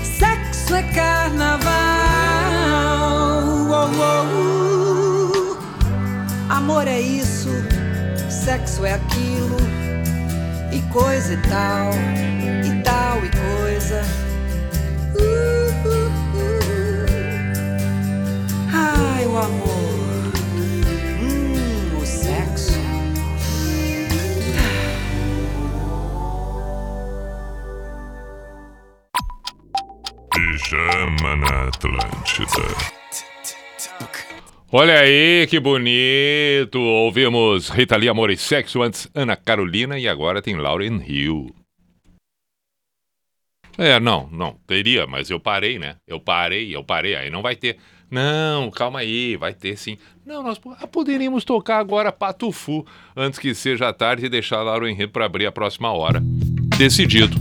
sexo 0.03 0.75
é 0.75 0.83
carnaval. 0.83 1.69
Oh, 3.71 3.89
oh, 4.09 4.25
uh. 4.37 5.59
Amor 6.51 6.87
é 6.87 7.01
isso, 7.01 7.18
sexo 8.49 8.87
é 8.87 8.95
aquilo, 8.95 9.59
e 10.73 10.81
coisa 10.91 11.35
e 11.35 11.37
tal, 11.51 11.91
Olha 34.71 35.01
aí 35.01 35.47
que 35.47 35.59
bonito! 35.59 36.79
Ouvimos 36.79 37.71
Rita 37.71 37.97
Lee, 37.97 38.11
Amor 38.11 38.31
e 38.31 38.37
Sexo, 38.37 38.83
antes 38.83 39.09
Ana 39.15 39.35
Carolina 39.35 39.99
e 39.99 40.07
agora 40.07 40.43
tem 40.43 40.57
Lauren 40.57 41.03
Hill. 41.07 41.55
É, 43.79 43.99
não, 43.99 44.29
não, 44.31 44.59
teria, 44.67 45.07
mas 45.07 45.31
eu 45.31 45.41
parei, 45.41 45.79
né? 45.79 45.97
Eu 46.07 46.21
parei, 46.21 46.77
eu 46.77 46.85
parei, 46.85 47.15
aí 47.15 47.31
não 47.31 47.41
vai 47.41 47.57
ter. 47.57 47.79
Não, 48.11 48.71
calma 48.71 48.99
aí, 48.99 49.37
vai 49.37 49.55
ter 49.55 49.75
sim. 49.79 49.97
Não, 50.27 50.43
nós 50.43 50.61
ah, 50.79 50.87
poderíamos 50.87 51.45
tocar 51.45 51.79
agora 51.79 52.13
Patufu 52.13 52.85
antes 53.17 53.39
que 53.39 53.55
seja 53.55 53.91
tarde 53.95 54.27
e 54.27 54.29
deixar 54.29 54.63
Lauren 54.63 54.95
Hill 54.95 55.09
para 55.09 55.25
abrir 55.25 55.47
a 55.47 55.53
próxima 55.53 55.91
hora. 55.93 56.21
Decidido. 56.77 57.39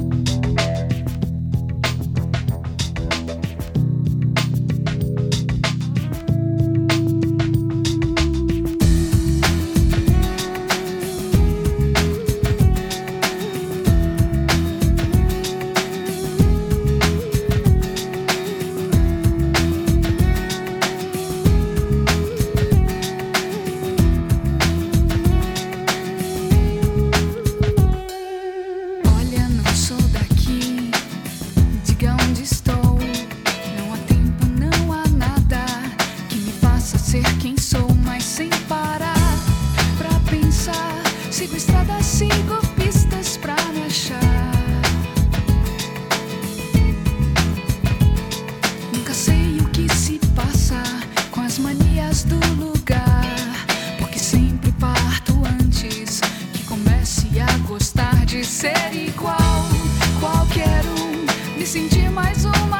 Ser 58.87 58.95
igual. 58.95 59.37
Qualquer 60.19 60.83
um, 60.85 61.57
me 61.57 61.65
sentir 61.65 62.09
mais 62.09 62.45
uma 62.45 62.76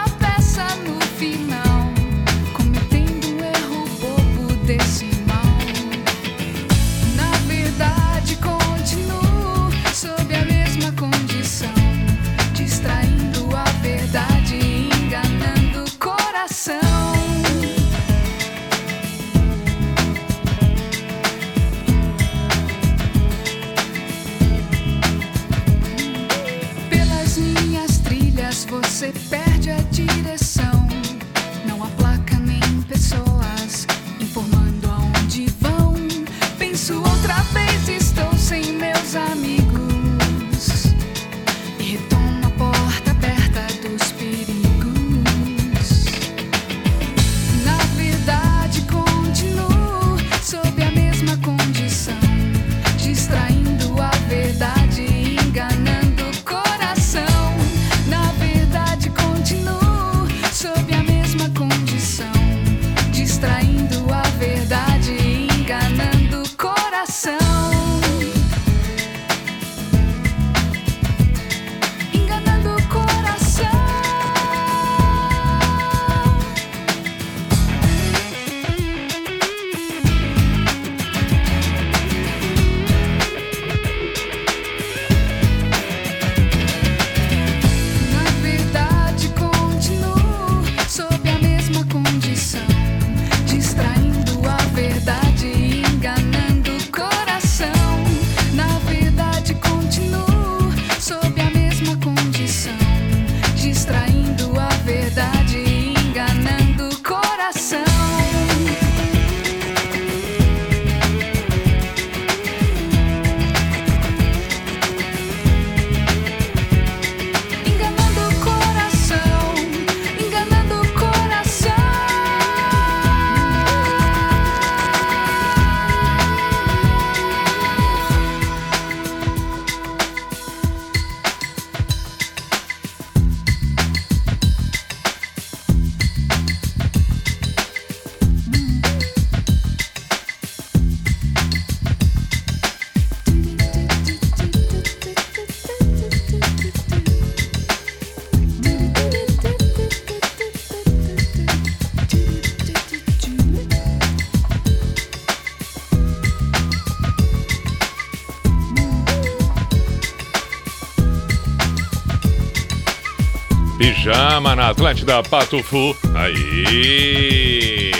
Pijama 164.38 164.56
na 164.56 164.70
Atlântida 164.70 165.24
Patufu. 165.24 165.98
Aí! 166.14 167.92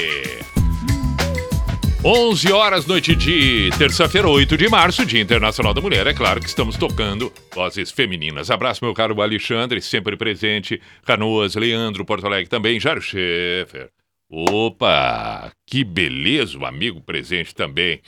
11 2.06 2.52
horas, 2.52 2.86
noite 2.86 3.16
de 3.16 3.72
terça-feira, 3.76 4.30
8 4.30 4.56
de 4.56 4.70
março, 4.70 5.04
Dia 5.04 5.20
Internacional 5.20 5.74
da 5.74 5.82
Mulher. 5.82 6.06
É 6.06 6.14
claro 6.14 6.40
que 6.40 6.48
estamos 6.48 6.78
tocando 6.78 7.34
vozes 7.56 7.90
femininas. 7.90 8.52
Abraço, 8.52 8.86
meu 8.86 8.94
caro 8.94 9.20
Alexandre, 9.20 9.82
sempre 9.82 10.16
presente. 10.16 10.80
Canoas, 11.04 11.56
Leandro, 11.56 12.06
Porto 12.06 12.28
Alegre 12.28 12.48
também. 12.48 12.80
Jário 12.80 13.02
Schaefer. 13.02 13.90
Opa, 14.30 15.52
que 15.66 15.84
beleza, 15.84 16.56
o 16.60 16.66
amigo 16.66 17.02
presente 17.02 17.56
também, 17.56 18.00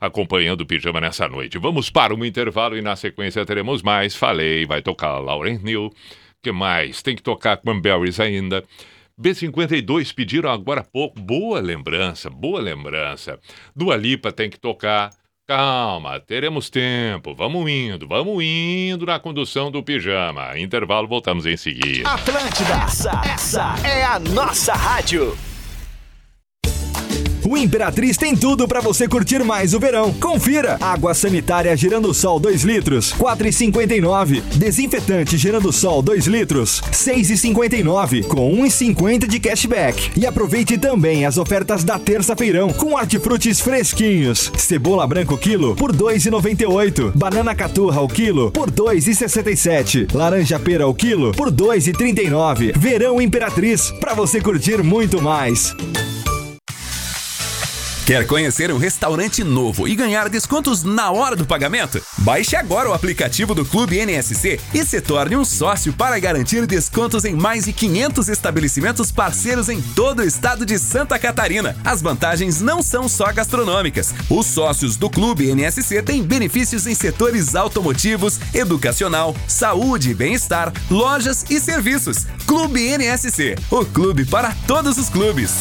acompanhando 0.00 0.60
o 0.60 0.66
pijama 0.66 1.00
nessa 1.00 1.26
noite. 1.26 1.58
Vamos 1.58 1.90
para 1.90 2.14
um 2.14 2.24
intervalo 2.24 2.76
e 2.76 2.82
na 2.82 2.94
sequência 2.94 3.44
teremos 3.44 3.82
mais. 3.82 4.14
Falei, 4.14 4.66
vai 4.66 4.82
tocar 4.82 5.18
Lauren 5.18 5.58
Hill. 5.64 5.90
Que 6.42 6.52
mais? 6.52 7.00
Tem 7.02 7.14
que 7.14 7.22
tocar 7.22 7.56
Cranberries 7.56 8.18
ainda. 8.18 8.64
B52 9.20 10.12
pediram 10.12 10.50
agora 10.50 10.80
há 10.80 10.84
pouco. 10.84 11.20
Boa 11.20 11.60
lembrança, 11.60 12.28
boa 12.28 12.60
lembrança. 12.60 13.38
Dua 13.74 13.96
Lipa 13.96 14.32
tem 14.32 14.50
que 14.50 14.58
tocar. 14.58 15.10
Calma, 15.46 16.18
teremos 16.20 16.70
tempo. 16.70 17.34
Vamos 17.34 17.68
indo, 17.70 18.08
vamos 18.08 18.42
indo 18.42 19.06
na 19.06 19.18
condução 19.18 19.70
do 19.70 19.82
pijama. 19.82 20.58
Intervalo, 20.58 21.06
voltamos 21.06 21.46
em 21.46 21.56
seguida. 21.56 22.08
Atlântida, 22.08 22.74
essa, 22.84 23.22
essa 23.24 23.74
é 23.86 24.04
a 24.04 24.18
nossa 24.18 24.72
rádio. 24.72 25.36
O 27.52 27.56
Imperatriz 27.58 28.16
tem 28.16 28.34
tudo 28.34 28.66
para 28.66 28.80
você 28.80 29.06
curtir 29.06 29.44
mais 29.44 29.74
o 29.74 29.78
verão. 29.78 30.10
Confira: 30.14 30.78
água 30.80 31.12
sanitária 31.12 31.76
Girando 31.76 32.14
Sol 32.14 32.40
2 32.40 32.62
litros, 32.62 33.12
4,59. 33.12 34.40
Desinfetante 34.56 35.36
Girando 35.36 35.70
Sol 35.70 36.00
2 36.00 36.28
litros, 36.28 36.80
6,59 36.90 38.24
com 38.24 38.56
1,50 38.56 39.26
de 39.26 39.38
cashback. 39.38 40.18
E 40.18 40.24
aproveite 40.24 40.78
também 40.78 41.26
as 41.26 41.36
ofertas 41.36 41.84
da 41.84 41.98
terça-feirão 41.98 42.72
com 42.72 42.94
hortifrutis 42.94 43.60
fresquinhos. 43.60 44.50
Cebola 44.56 45.06
branco 45.06 45.36
quilo 45.36 45.76
por 45.76 45.94
2,98. 45.94 47.12
Banana 47.14 47.54
caturra 47.54 48.00
o 48.00 48.08
quilo 48.08 48.50
por 48.50 48.70
2,67. 48.70 50.10
Laranja 50.14 50.58
pera 50.58 50.86
o 50.86 50.94
quilo 50.94 51.32
por 51.32 51.52
2,39. 51.52 52.72
Verão 52.78 53.20
Imperatriz 53.20 53.90
para 54.00 54.14
você 54.14 54.40
curtir 54.40 54.82
muito 54.82 55.20
mais. 55.20 55.76
Quer 58.04 58.26
conhecer 58.26 58.72
um 58.72 58.78
restaurante 58.78 59.44
novo 59.44 59.86
e 59.86 59.94
ganhar 59.94 60.28
descontos 60.28 60.82
na 60.82 61.12
hora 61.12 61.36
do 61.36 61.46
pagamento? 61.46 62.02
Baixe 62.18 62.56
agora 62.56 62.90
o 62.90 62.92
aplicativo 62.92 63.54
do 63.54 63.64
Clube 63.64 64.04
NSC 64.04 64.58
e 64.74 64.84
se 64.84 65.00
torne 65.00 65.36
um 65.36 65.44
sócio 65.44 65.92
para 65.92 66.18
garantir 66.18 66.66
descontos 66.66 67.24
em 67.24 67.32
mais 67.32 67.66
de 67.66 67.72
500 67.72 68.28
estabelecimentos 68.28 69.12
parceiros 69.12 69.68
em 69.68 69.80
todo 69.80 70.18
o 70.18 70.24
estado 70.24 70.66
de 70.66 70.80
Santa 70.80 71.16
Catarina. 71.16 71.76
As 71.84 72.02
vantagens 72.02 72.60
não 72.60 72.82
são 72.82 73.08
só 73.08 73.32
gastronômicas. 73.32 74.12
Os 74.28 74.46
sócios 74.46 74.96
do 74.96 75.08
Clube 75.08 75.54
NSC 75.54 76.02
têm 76.02 76.24
benefícios 76.24 76.88
em 76.88 76.96
setores 76.96 77.54
automotivos, 77.54 78.40
educacional, 78.52 79.34
saúde 79.46 80.10
e 80.10 80.14
bem-estar, 80.14 80.72
lojas 80.90 81.44
e 81.48 81.60
serviços. 81.60 82.26
Clube 82.48 82.82
NSC, 82.98 83.54
o 83.70 83.84
clube 83.84 84.24
para 84.24 84.52
todos 84.66 84.98
os 84.98 85.08
clubes. 85.08 85.52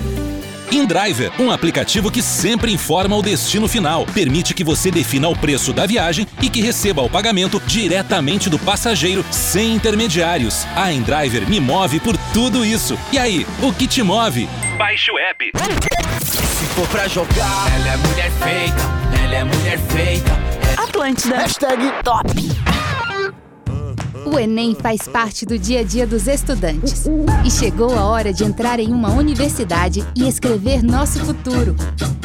InDriver, 0.73 1.31
um 1.39 1.51
aplicativo 1.51 2.09
que 2.09 2.21
sempre 2.21 2.73
informa 2.73 3.15
o 3.15 3.21
destino 3.21 3.67
final, 3.67 4.07
permite 4.07 4.55
que 4.55 4.63
você 4.63 4.89
defina 4.89 5.27
o 5.27 5.35
preço 5.35 5.71
da 5.71 5.85
viagem 5.85 6.27
e 6.41 6.49
que 6.49 6.61
receba 6.61 7.03
o 7.03 7.09
pagamento 7.09 7.61
diretamente 7.67 8.49
do 8.49 8.57
passageiro, 8.57 9.23
sem 9.29 9.75
intermediários. 9.75 10.65
A 10.75 10.91
InDriver 10.91 11.47
me 11.47 11.59
move 11.59 11.99
por 11.99 12.17
tudo 12.33 12.65
isso. 12.65 12.97
E 13.11 13.19
aí, 13.19 13.45
o 13.61 13.71
que 13.71 13.87
te 13.87 14.01
move? 14.01 14.49
Baixe 14.77 15.11
o 15.11 15.19
app. 15.19 15.51
Se 16.23 16.65
for 16.75 16.87
pra 16.87 17.07
jogar, 17.07 17.71
ela 17.75 17.89
é 17.89 17.97
mulher 17.97 18.31
feita, 18.31 19.23
ela 19.23 19.35
é 19.35 19.43
mulher 19.43 19.79
feita. 19.89 20.31
Atlântida. 20.75 21.37
Hashtag 21.37 21.91
top. 22.03 22.62
O 24.25 24.39
Enem 24.39 24.73
faz 24.75 25.07
parte 25.07 25.45
do 25.45 25.59
dia 25.59 25.81
a 25.81 25.83
dia 25.83 26.07
dos 26.07 26.27
estudantes. 26.27 27.05
E 27.45 27.51
chegou 27.51 27.95
a 27.97 28.05
hora 28.05 28.33
de 28.33 28.43
entrar 28.43 28.79
em 28.79 28.91
uma 28.91 29.11
universidade 29.11 30.03
e 30.15 30.27
escrever 30.27 30.83
nosso 30.83 31.19
futuro. 31.19 31.75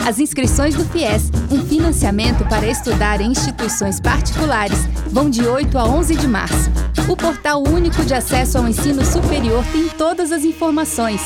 As 0.06 0.18
inscrições 0.18 0.74
do 0.74 0.84
FIES, 0.84 1.30
um 1.50 1.62
financiamento 1.66 2.46
para 2.48 2.66
estudar 2.66 3.20
em 3.20 3.32
instituições 3.32 4.00
particulares, 4.00 4.78
vão 5.08 5.28
de 5.28 5.46
8 5.46 5.76
a 5.76 5.84
11 5.84 6.16
de 6.16 6.26
março. 6.26 6.70
O 7.08 7.16
portal 7.16 7.62
único 7.66 8.04
de 8.04 8.14
acesso 8.14 8.58
ao 8.58 8.68
ensino 8.68 9.04
superior 9.04 9.64
tem 9.72 9.88
todas 9.88 10.30
as 10.30 10.44
informações. 10.44 11.20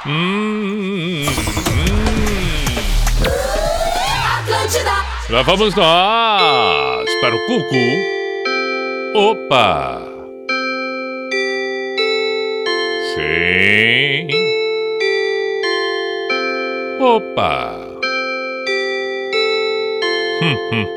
Hum, 0.06 1.26
Lá 5.30 5.44
vamos 5.44 5.76
nós 5.76 7.10
para 7.22 7.36
o 7.36 7.46
Cucu. 7.46 7.76
Opa! 9.14 10.02
Sim. 13.14 14.28
Opa! 17.00 17.78
Hum, 20.42 20.56
hum, 20.72 20.88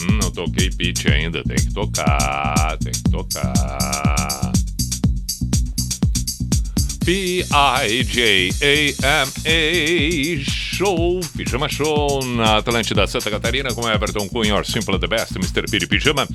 hum, 0.00 0.18
não 0.22 0.30
toquei 0.30 0.70
pitch 0.70 1.04
ainda. 1.06 1.42
Tem 1.44 1.56
que 1.56 1.74
tocar, 1.74 2.78
tem 2.78 2.92
que 2.92 3.10
tocar. 3.10 4.49
P-I-J-A-M-A 7.04 8.50
Show, 10.50 11.20
Pijama 11.36 11.68
Show 11.68 12.24
na 12.24 12.56
Atlântida 12.58 13.06
Santa 13.06 13.30
Catarina 13.30 13.72
com 13.74 13.88
Everton 13.88 14.28
Cunha, 14.28 14.62
Simple 14.64 14.98
the 14.98 15.06
Best, 15.06 15.36
Mr. 15.36 15.64
Piri 15.70 15.86
Pijama. 15.86 16.26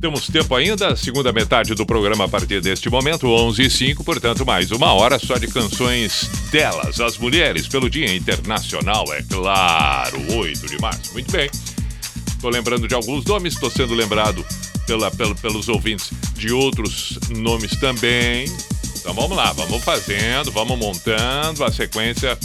Temos 0.00 0.26
tempo 0.28 0.54
ainda, 0.54 0.96
segunda 0.96 1.30
metade 1.32 1.74
do 1.74 1.84
programa 1.84 2.24
a 2.24 2.28
partir 2.28 2.62
deste 2.62 2.88
momento, 2.88 3.28
11 3.28 3.60
h 3.62 3.70
05 3.70 4.02
portanto, 4.02 4.46
mais 4.46 4.70
uma 4.70 4.94
hora 4.94 5.18
só 5.18 5.36
de 5.36 5.46
canções 5.46 6.30
delas, 6.50 6.98
as 7.00 7.18
mulheres, 7.18 7.68
pelo 7.68 7.90
Dia 7.90 8.14
Internacional, 8.14 9.04
é 9.12 9.22
claro, 9.28 10.18
8 10.36 10.66
de 10.68 10.80
março. 10.80 11.12
Muito 11.12 11.30
bem. 11.30 11.50
Estou 12.28 12.50
lembrando 12.50 12.88
de 12.88 12.94
alguns 12.94 13.26
nomes, 13.26 13.52
estou 13.52 13.70
sendo 13.70 13.92
lembrado 13.94 14.42
pela, 14.86 15.10
pelo- 15.10 15.34
pelos 15.34 15.68
ouvintes 15.68 16.08
de 16.34 16.50
outros 16.50 17.18
nomes 17.36 17.72
também. 17.72 18.46
Então 19.00 19.14
vamos 19.14 19.36
lá, 19.36 19.52
vamos 19.52 19.82
fazendo, 19.82 20.52
vamos 20.52 20.78
montando, 20.78 21.64
a 21.64 21.72
sequência 21.72 22.38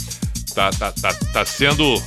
tá, 0.54 0.70
tá, 0.70 0.90
tá, 0.90 1.14
tá 1.32 1.44
sendo 1.44 2.02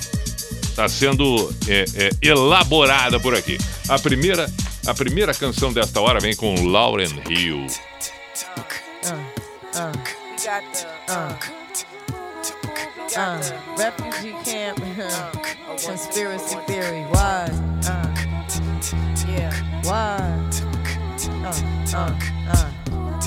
tá 0.76 0.88
sendo 0.88 1.54
é, 1.68 1.86
é, 1.96 2.10
elaborada 2.22 3.20
por 3.20 3.36
aqui. 3.36 3.58
A 3.88 4.00
primeira, 4.00 4.50
a 4.88 4.94
primeira 4.94 5.34
canção 5.34 5.72
desta 5.72 6.02
hora 6.02 6.20
vem 6.20 6.36
com 6.36 6.56
Lauren 6.66 7.10
Hill. 7.30 7.68
Uh, 7.68 9.12
uh, 9.76 9.92
uh, 11.10 11.38
uh, 13.16 13.40
refugee 13.78 14.34
camp, 14.46 14.80
conspiracy 15.86 16.58
theory. 16.66 17.04
Why? 17.12 17.52
Uh, 17.86 18.08
yeah, 19.28 19.54
why? 19.84 20.18
Uh, 21.44 21.54
uh, 21.94 22.16
uh. 22.52 22.79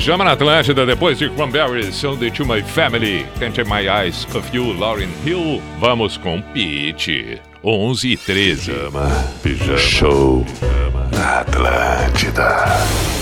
Pijama 0.00 0.24
na 0.24 0.32
Atlântida, 0.32 0.86
depois 0.86 1.18
de 1.18 1.28
Cranberry, 1.28 1.92
Sunday 1.92 2.30
to 2.30 2.42
My 2.46 2.62
Family, 2.62 3.26
Can't 3.38 3.54
Take 3.54 3.68
My 3.68 3.86
Eyes 3.86 4.26
of 4.34 4.48
You, 4.50 4.72
Lauren 4.72 5.10
Hill. 5.26 5.60
Vamos 5.78 6.16
com 6.16 6.40
Pete. 6.40 7.38
11 7.62 8.12
e 8.12 8.16
13. 8.16 8.72
Pijama. 8.72 9.10
Pijama. 9.42 9.76
Show. 9.76 10.46
Pijama. 10.58 11.10
Na 11.12 11.40
Atlântida. 11.40 13.19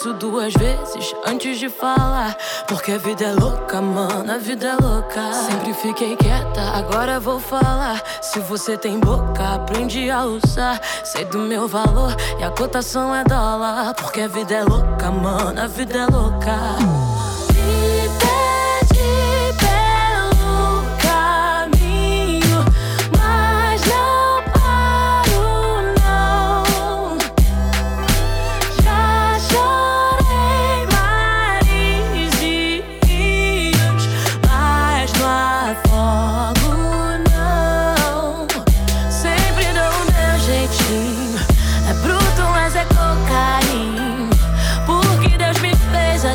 Penso 0.00 0.14
duas 0.14 0.54
vezes 0.54 1.14
antes 1.26 1.58
de 1.58 1.68
falar. 1.68 2.34
Porque 2.66 2.92
a 2.92 2.96
vida 2.96 3.22
é 3.22 3.32
louca, 3.32 3.82
mano, 3.82 4.32
a 4.32 4.38
vida 4.38 4.68
é 4.68 4.76
louca. 4.82 5.30
Sempre 5.34 5.74
fiquei 5.74 6.16
quieta, 6.16 6.62
agora 6.72 7.20
vou 7.20 7.38
falar. 7.38 8.02
Se 8.22 8.40
você 8.40 8.78
tem 8.78 8.98
boca, 8.98 9.56
aprende 9.56 10.08
a 10.10 10.24
usar. 10.24 10.80
Sei 11.04 11.26
do 11.26 11.40
meu 11.40 11.68
valor 11.68 12.16
e 12.38 12.42
a 12.42 12.50
cotação 12.50 13.14
é 13.14 13.24
dólar. 13.24 13.92
Porque 13.92 14.22
a 14.22 14.28
vida 14.28 14.54
é 14.54 14.64
louca, 14.64 15.10
mano, 15.10 15.60
a 15.60 15.66
vida 15.66 15.98
é 15.98 16.06
louca. 16.06 17.09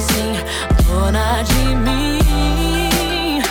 Assim, 0.06 0.34
dona 0.88 1.42
de 1.44 1.76
mim. 1.76 3.42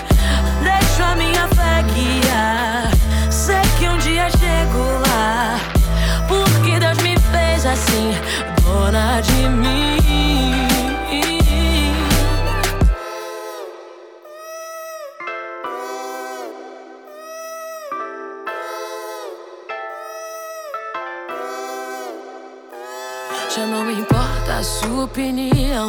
Deixo 0.62 1.02
a 1.02 1.16
minha 1.16 1.48
fé 1.48 1.82
guiar. 1.94 2.90
Sei 3.30 3.60
que 3.78 3.88
um 3.88 3.98
dia 3.98 4.28
chego 4.30 4.84
lá. 5.08 5.58
Porque 6.28 6.78
Deus 6.78 6.98
me 6.98 7.18
fez 7.18 7.66
assim, 7.66 8.14
dona 8.62 9.20
de 9.20 9.48
mim. 9.48 9.94
Já 23.54 23.66
não 23.66 23.88
importa 23.88 24.56
a 24.58 24.64
sua 24.64 25.04
opinião. 25.04 25.88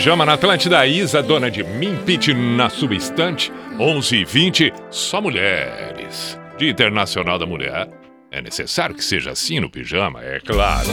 Pijama 0.00 0.24
na 0.24 0.32
Atlântida, 0.32 0.86
Isa, 0.86 1.22
dona 1.22 1.50
de 1.50 1.62
Mimpit 1.62 2.32
na 2.32 2.70
substante, 2.70 3.52
11 3.78 4.16
e 4.16 4.24
20, 4.24 4.72
só 4.90 5.20
mulheres. 5.20 6.40
Dia 6.56 6.70
Internacional 6.70 7.38
da 7.38 7.44
Mulher. 7.44 7.86
É 8.30 8.40
necessário 8.40 8.94
que 8.94 9.04
seja 9.04 9.32
assim 9.32 9.60
no 9.60 9.68
pijama, 9.68 10.24
é 10.24 10.40
claro. 10.40 10.88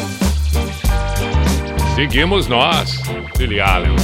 Seguimos 1.96 2.48
nós, 2.48 3.02
Billy 3.38 3.62
Allen. 3.62 3.96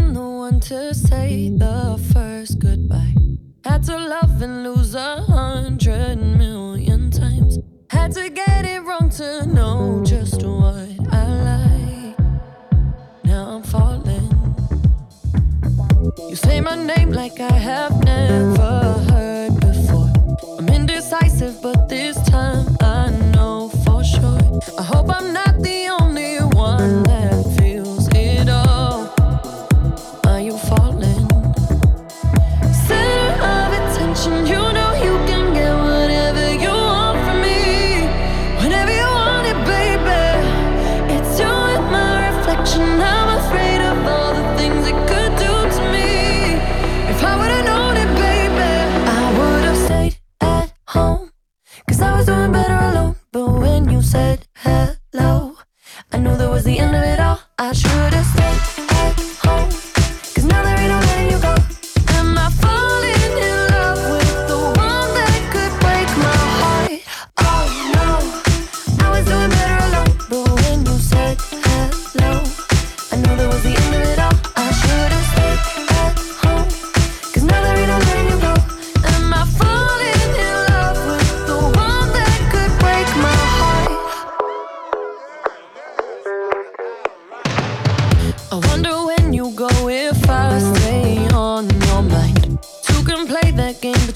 Been 0.00 0.12
the 0.12 0.20
one 0.20 0.60
to 0.60 0.94
say 0.94 1.27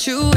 you 0.07 0.32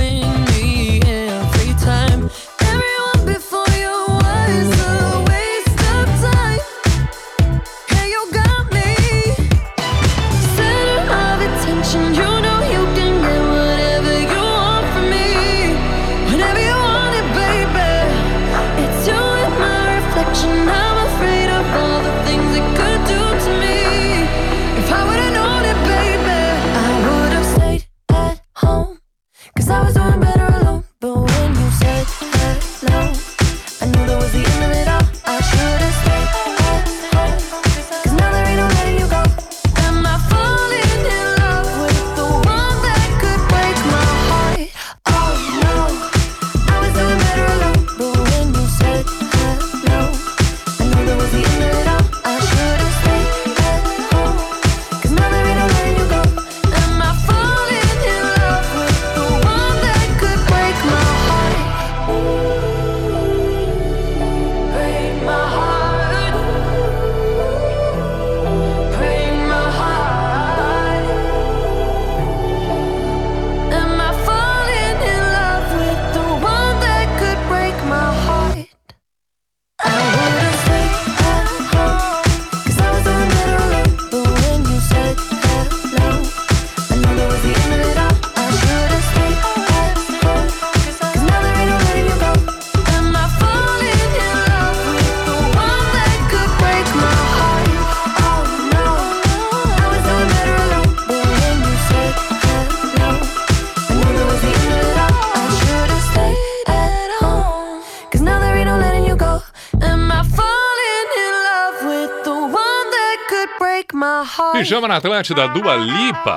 Pijama 114.66 114.88
na 114.88 114.96
Atlântida, 114.96 115.48
Dua 115.48 115.76
Lipa. 115.76 116.36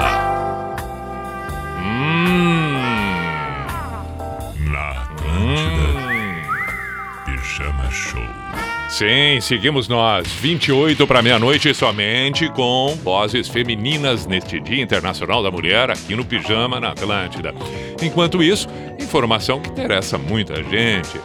Hum. 1.78 2.74
Na 4.70 4.90
Atlântida. 4.90 6.42
Pijama 7.24 7.90
Show. 7.90 8.20
Sim, 8.90 9.40
seguimos 9.40 9.88
nós, 9.88 10.28
28 10.28 11.06
para 11.06 11.22
meia-noite 11.22 11.72
somente 11.72 12.50
com 12.50 12.94
vozes 13.02 13.48
femininas 13.48 14.26
neste 14.26 14.60
Dia 14.60 14.82
Internacional 14.82 15.42
da 15.42 15.50
Mulher 15.50 15.90
aqui 15.90 16.14
no 16.14 16.22
Pijama 16.22 16.78
na 16.78 16.90
Atlântida. 16.90 17.54
Enquanto 18.02 18.42
isso, 18.42 18.68
informação 19.00 19.58
que 19.58 19.70
interessa 19.70 20.18
muita 20.18 20.62
gente. 20.64 21.18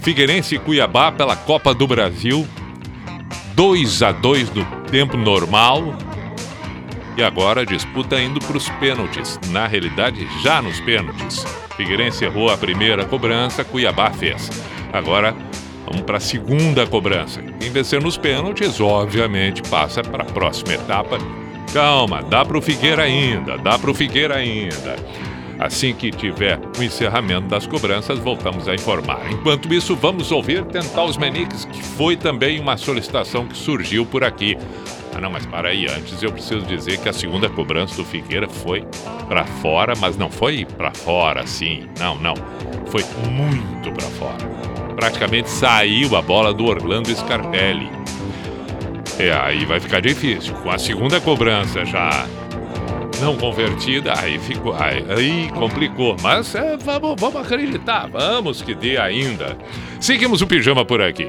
Figueirense 0.00 0.56
e 0.56 0.58
Cuiabá 0.58 1.12
pela 1.12 1.36
Copa 1.36 1.72
do 1.72 1.86
Brasil, 1.86 2.44
2 3.54 4.02
a 4.02 4.10
2 4.10 4.50
no 4.52 4.64
tempo 4.90 5.16
normal. 5.16 6.09
E 7.16 7.22
agora 7.22 7.62
a 7.62 7.64
disputa 7.64 8.20
indo 8.20 8.40
para 8.40 8.56
os 8.56 8.68
pênaltis. 8.70 9.38
Na 9.48 9.66
realidade, 9.66 10.26
já 10.42 10.62
nos 10.62 10.80
pênaltis. 10.80 11.44
Figueirense 11.76 12.24
errou 12.24 12.50
a 12.50 12.56
primeira 12.56 13.04
cobrança, 13.04 13.64
Cuiabá 13.64 14.10
fez. 14.10 14.50
Agora 14.92 15.34
vamos 15.86 16.02
para 16.02 16.18
a 16.18 16.20
segunda 16.20 16.86
cobrança. 16.86 17.42
Quem 17.58 17.70
vencer 17.70 18.02
nos 18.02 18.16
pênaltis, 18.16 18.80
obviamente, 18.80 19.62
passa 19.62 20.02
para 20.02 20.22
a 20.22 20.26
próxima 20.26 20.74
etapa. 20.74 21.18
Calma, 21.72 22.22
dá 22.22 22.44
para 22.44 22.58
o 22.58 22.62
Figueira 22.62 23.02
ainda, 23.02 23.56
dá 23.58 23.78
para 23.78 23.90
o 23.90 23.94
Figueira 23.94 24.36
ainda. 24.36 24.96
Assim 25.60 25.92
que 25.92 26.10
tiver 26.10 26.58
o 26.78 26.82
encerramento 26.82 27.48
das 27.48 27.66
cobranças, 27.66 28.18
voltamos 28.18 28.66
a 28.66 28.74
informar. 28.74 29.30
Enquanto 29.30 29.72
isso, 29.72 29.94
vamos 29.94 30.32
ouvir 30.32 30.64
Tentar 30.64 31.04
os 31.04 31.18
Meniques, 31.18 31.66
que 31.66 31.82
foi 31.82 32.16
também 32.16 32.58
uma 32.58 32.78
solicitação 32.78 33.46
que 33.46 33.56
surgiu 33.56 34.06
por 34.06 34.24
aqui. 34.24 34.56
Ah, 35.14 35.20
não, 35.20 35.30
mas 35.30 35.44
para 35.46 35.70
aí, 35.70 35.86
antes 35.86 36.22
eu 36.22 36.32
preciso 36.32 36.64
dizer 36.66 36.98
que 36.98 37.08
a 37.08 37.12
segunda 37.12 37.48
cobrança 37.48 37.96
do 37.96 38.04
Figueira 38.04 38.48
foi 38.48 38.86
para 39.28 39.44
fora, 39.44 39.94
mas 39.98 40.16
não 40.16 40.30
foi 40.30 40.64
para 40.64 40.92
fora 40.92 41.42
assim. 41.42 41.86
Não, 41.98 42.16
não. 42.16 42.34
Foi 42.86 43.04
muito 43.28 43.92
para 43.92 44.06
fora. 44.06 44.60
Praticamente 44.94 45.48
saiu 45.48 46.16
a 46.16 46.22
bola 46.22 46.52
do 46.52 46.66
Orlando 46.66 47.14
Scarpelli. 47.14 47.90
É, 49.18 49.32
aí 49.32 49.64
vai 49.64 49.80
ficar 49.80 50.00
difícil. 50.00 50.54
Com 50.54 50.70
a 50.70 50.78
segunda 50.78 51.20
cobrança 51.20 51.84
já 51.84 52.26
não 53.20 53.36
convertida, 53.36 54.14
aí 54.18 54.38
ficou. 54.38 54.74
Aí, 54.74 55.04
aí 55.08 55.50
complicou. 55.50 56.16
Mas 56.22 56.54
é, 56.54 56.76
vamos, 56.76 57.20
vamos 57.20 57.36
acreditar, 57.36 58.08
vamos 58.08 58.62
que 58.62 58.74
dê 58.74 58.96
ainda. 58.96 59.56
Seguimos 60.00 60.40
o 60.42 60.46
pijama 60.46 60.84
por 60.84 61.02
aqui. 61.02 61.28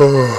Oh. 0.00 0.37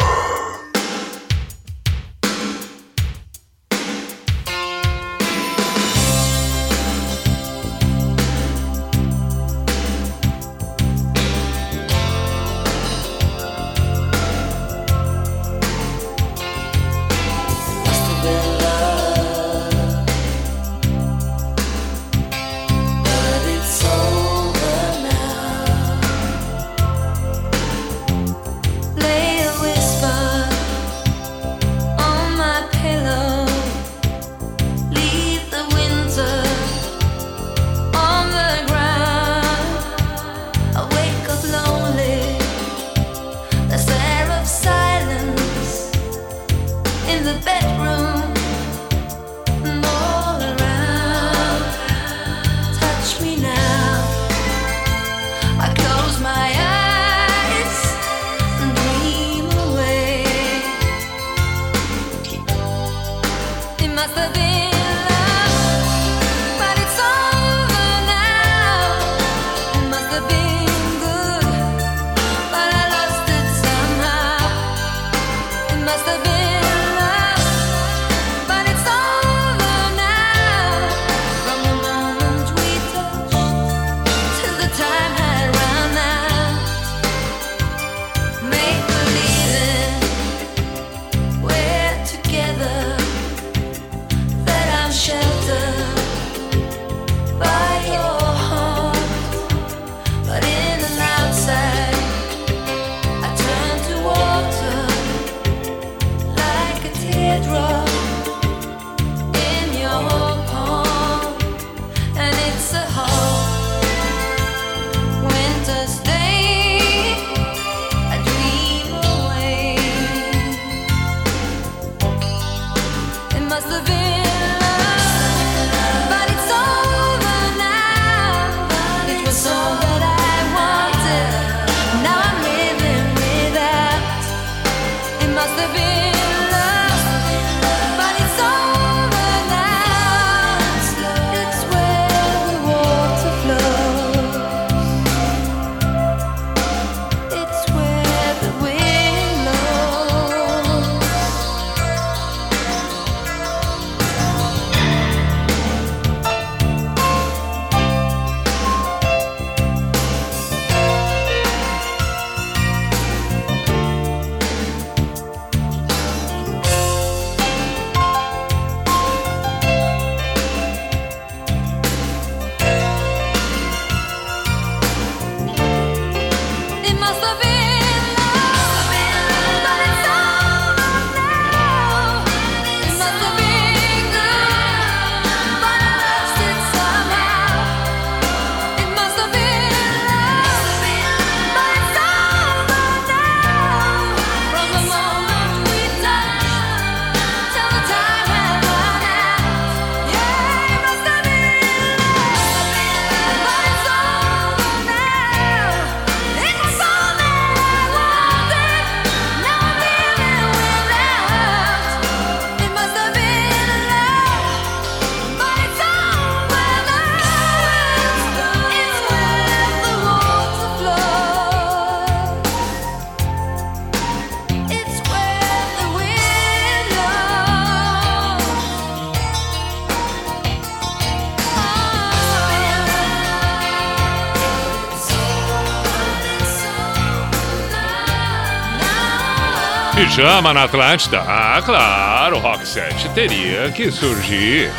pijama 239.99 240.53
na 240.53 240.63
Atlântida. 240.63 241.19
Ah, 241.27 241.61
claro, 241.61 242.37
o 242.37 242.39
Rock 242.39 242.65
7 242.65 243.09
teria 243.09 243.69
que 243.69 243.91
surgir. 243.91 244.71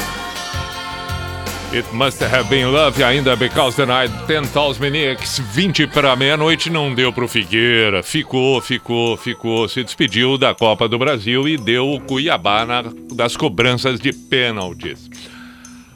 It 1.74 1.86
must 1.92 2.24
have 2.24 2.48
been 2.48 2.72
love 2.72 3.02
ainda 3.02 3.36
because 3.36 3.76
the 3.76 3.84
night 3.84 4.10
10,000 4.26 4.80
minutes, 4.80 5.38
20 5.38 5.88
para 5.88 6.16
meia-noite, 6.16 6.70
não 6.70 6.94
deu 6.94 7.12
para 7.12 7.24
o 7.24 7.28
Figueira. 7.28 8.02
Ficou, 8.02 8.62
ficou, 8.62 9.14
ficou, 9.18 9.68
se 9.68 9.84
despediu 9.84 10.38
da 10.38 10.54
Copa 10.54 10.88
do 10.88 10.98
Brasil 10.98 11.46
e 11.46 11.58
deu 11.58 11.92
o 11.92 12.00
Cuiabá 12.00 12.64
na, 12.64 12.82
das 13.12 13.36
cobranças 13.36 14.00
de 14.00 14.14
pênaltis. 14.14 15.10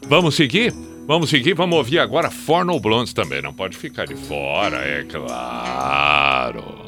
Vamos 0.07 0.35
seguir? 0.35 0.71
Vamos 1.07 1.31
seguir, 1.31 1.55
vamos 1.55 1.79
ouvir 1.79 1.99
agora 1.99 2.31
Forno 2.31 2.79
Blondes 2.79 3.15
também, 3.15 3.41
não 3.41 3.55
pode 3.55 3.77
ficar 3.77 4.07
de 4.07 4.17
fora, 4.17 4.77
é 4.77 5.03
claro. 5.05 6.84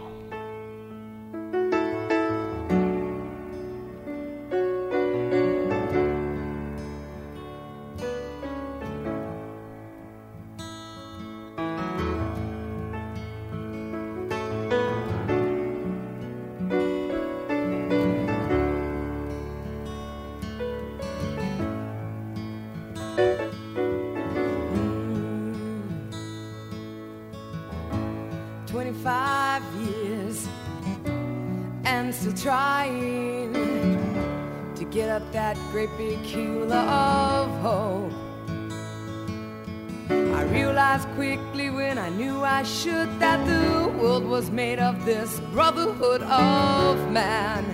brotherhood 45.56 46.20
of 46.20 47.10
man, 47.10 47.64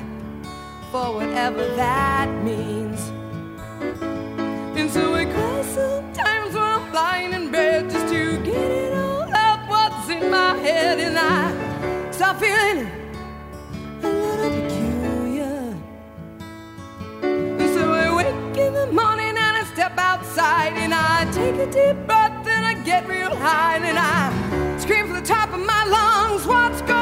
for 0.93 1.15
whatever 1.15 1.67
that 1.75 2.29
means. 2.45 3.09
Into 4.79 5.15
a 5.15 5.25
crisis 5.27 6.17
times 6.17 6.55
when 6.55 6.63
I'm 6.63 6.93
lying 6.93 7.33
in 7.33 7.51
bed 7.51 7.91
just 7.91 8.07
to 8.15 8.39
get 8.45 8.71
it 8.71 8.95
all 8.97 9.29
out 9.35 9.69
what's 9.69 10.09
in 10.09 10.31
my 10.31 10.57
head, 10.59 11.01
and 11.01 11.19
I 11.19 12.13
start 12.13 12.39
feeling 12.39 12.89
a 14.05 14.09
little 14.09 14.51
peculiar. 14.61 15.75
And 17.21 17.69
so 17.75 17.93
I 17.93 18.15
wake 18.15 18.59
in 18.59 18.75
the 18.75 18.93
morning 18.93 19.35
and 19.45 19.57
I 19.57 19.65
step 19.75 19.99
outside 19.99 20.75
and 20.75 20.95
I 20.95 21.29
take 21.33 21.57
a 21.57 21.67
deep 21.67 22.07
breath 22.07 22.47
and 22.47 22.65
I 22.65 22.75
get 22.85 23.09
real 23.09 23.35
high 23.35 23.79
and 23.79 23.99
I 23.99 24.79
scream 24.79 25.07
from 25.07 25.17
the 25.17 25.27
top 25.27 25.53
of 25.53 25.59
my 25.59 25.85
lungs, 25.97 26.47
"What's 26.47 26.81
going?" 26.83 27.02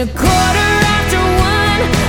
It's 0.00 0.08
a 0.08 0.14
quarter 0.14 0.28
after 0.28 1.18
one. 1.18 2.07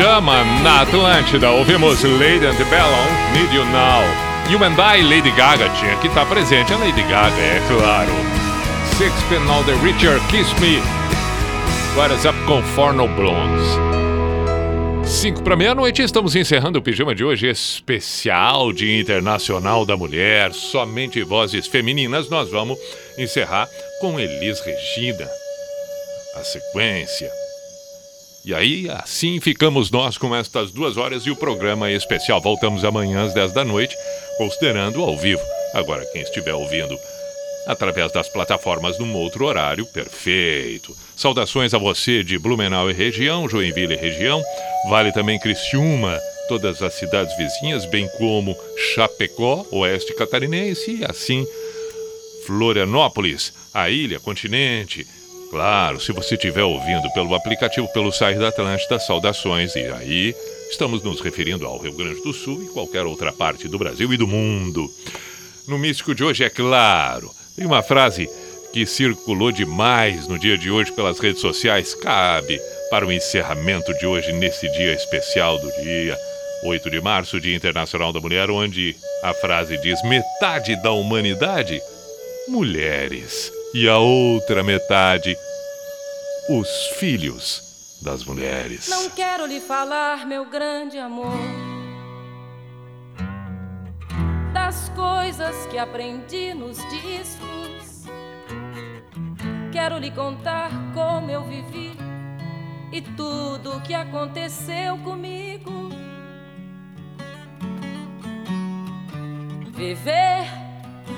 Pijama 0.00 0.42
na 0.62 0.80
Atlântida. 0.80 1.50
Ouvimos 1.50 2.02
Lady 2.04 2.46
Antebellum, 2.46 3.06
Need 3.34 3.54
You 3.54 3.66
Now. 3.66 4.02
You 4.48 4.64
and 4.64 4.78
I, 4.78 5.02
Lady 5.02 5.30
Gaga, 5.32 5.68
tinha 5.78 5.94
que 5.96 6.06
estar 6.06 6.24
presente 6.24 6.72
a 6.72 6.78
Lady 6.78 7.02
Gaga, 7.02 7.36
é 7.36 7.62
claro. 7.68 8.10
Sixpence 8.96 9.50
All 9.50 9.62
the 9.64 9.74
Richer, 9.84 10.18
Kiss 10.30 10.58
Me. 10.58 10.78
Is 12.16 12.24
up 12.24 12.38
com 12.46 12.62
Forno 12.62 13.06
Blondes? 13.08 13.62
5 15.04 15.42
para 15.42 15.54
meia-noite, 15.54 16.00
estamos 16.00 16.34
encerrando 16.34 16.78
o 16.78 16.82
pijama 16.82 17.14
de 17.14 17.22
hoje 17.22 17.48
especial 17.48 18.72
Dia 18.72 18.98
Internacional 18.98 19.84
da 19.84 19.98
Mulher, 19.98 20.54
somente 20.54 21.22
vozes 21.22 21.66
femininas. 21.66 22.30
Nós 22.30 22.50
vamos 22.50 22.78
encerrar 23.18 23.68
com 24.00 24.18
Elis 24.18 24.60
Regina. 24.60 25.28
A 26.36 26.42
sequência. 26.42 27.39
E 28.44 28.54
aí, 28.54 28.88
assim 28.90 29.38
ficamos 29.40 29.90
nós 29.90 30.16
com 30.16 30.34
estas 30.34 30.70
duas 30.70 30.96
horas 30.96 31.24
e 31.26 31.30
o 31.30 31.36
programa 31.36 31.90
especial. 31.90 32.40
Voltamos 32.40 32.84
amanhã 32.84 33.24
às 33.24 33.34
10 33.34 33.52
da 33.52 33.64
noite, 33.64 33.94
considerando 34.38 35.02
ao 35.02 35.16
vivo. 35.16 35.42
Agora, 35.74 36.04
quem 36.12 36.22
estiver 36.22 36.54
ouvindo 36.54 36.98
através 37.66 38.10
das 38.12 38.28
plataformas 38.28 38.98
num 38.98 39.14
outro 39.14 39.44
horário, 39.44 39.86
perfeito. 39.86 40.96
Saudações 41.14 41.74
a 41.74 41.78
você 41.78 42.24
de 42.24 42.38
Blumenau 42.38 42.90
e 42.90 42.94
região, 42.94 43.48
Joinville 43.48 43.94
e 43.94 43.98
região, 43.98 44.42
vale 44.88 45.12
também 45.12 45.38
Criciúma, 45.38 46.18
todas 46.48 46.82
as 46.82 46.94
cidades 46.94 47.36
vizinhas, 47.36 47.84
bem 47.84 48.08
como 48.16 48.56
Chapecó, 48.94 49.64
oeste 49.70 50.14
catarinense, 50.14 50.96
e 50.96 51.04
assim 51.04 51.46
Florianópolis, 52.46 53.52
a 53.72 53.90
ilha, 53.90 54.18
continente. 54.18 55.06
Claro, 55.50 56.00
se 56.00 56.12
você 56.12 56.36
estiver 56.36 56.62
ouvindo 56.62 57.12
pelo 57.12 57.34
aplicativo, 57.34 57.88
pelo 57.88 58.12
site 58.12 58.38
da 58.38 58.48
Atlântida, 58.48 59.00
saudações. 59.00 59.74
E 59.74 59.80
aí, 59.80 60.34
estamos 60.70 61.02
nos 61.02 61.20
referindo 61.20 61.66
ao 61.66 61.76
Rio 61.78 61.92
Grande 61.92 62.22
do 62.22 62.32
Sul 62.32 62.62
e 62.62 62.68
qualquer 62.68 63.04
outra 63.04 63.32
parte 63.32 63.66
do 63.66 63.76
Brasil 63.76 64.12
e 64.12 64.16
do 64.16 64.28
mundo. 64.28 64.88
No 65.66 65.76
místico 65.76 66.14
de 66.14 66.22
hoje, 66.22 66.44
é 66.44 66.48
claro, 66.48 67.28
tem 67.56 67.66
uma 67.66 67.82
frase 67.82 68.30
que 68.72 68.86
circulou 68.86 69.50
demais 69.50 70.28
no 70.28 70.38
dia 70.38 70.56
de 70.56 70.70
hoje 70.70 70.92
pelas 70.92 71.18
redes 71.18 71.40
sociais, 71.40 71.96
cabe 71.96 72.60
para 72.88 73.04
o 73.04 73.12
encerramento 73.12 73.92
de 73.98 74.06
hoje, 74.06 74.32
nesse 74.32 74.70
dia 74.70 74.92
especial 74.92 75.58
do 75.58 75.70
dia 75.82 76.16
8 76.62 76.90
de 76.90 77.00
março, 77.00 77.40
Dia 77.40 77.56
Internacional 77.56 78.12
da 78.12 78.20
Mulher, 78.20 78.50
onde 78.50 78.94
a 79.24 79.34
frase 79.34 79.76
diz: 79.78 80.00
metade 80.04 80.80
da 80.80 80.92
humanidade, 80.92 81.82
mulheres. 82.46 83.52
E 83.72 83.88
a 83.88 83.98
outra 83.98 84.64
metade, 84.64 85.36
os 86.48 86.68
filhos 86.98 88.00
das 88.02 88.24
mulheres. 88.24 88.88
Não 88.88 89.08
quero 89.10 89.46
lhe 89.46 89.60
falar, 89.60 90.26
meu 90.26 90.44
grande 90.44 90.98
amor, 90.98 91.38
das 94.52 94.88
coisas 94.88 95.54
que 95.66 95.78
aprendi 95.78 96.52
nos 96.52 96.78
discos. 96.88 98.06
Quero 99.70 99.98
lhe 99.98 100.10
contar 100.10 100.70
como 100.92 101.30
eu 101.30 101.44
vivi 101.44 101.92
e 102.92 103.00
tudo 103.00 103.76
o 103.76 103.80
que 103.82 103.94
aconteceu 103.94 104.98
comigo. 104.98 105.90
Viver 109.72 110.44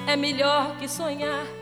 é 0.06 0.16
melhor 0.16 0.76
que 0.76 0.86
sonhar. 0.86 1.61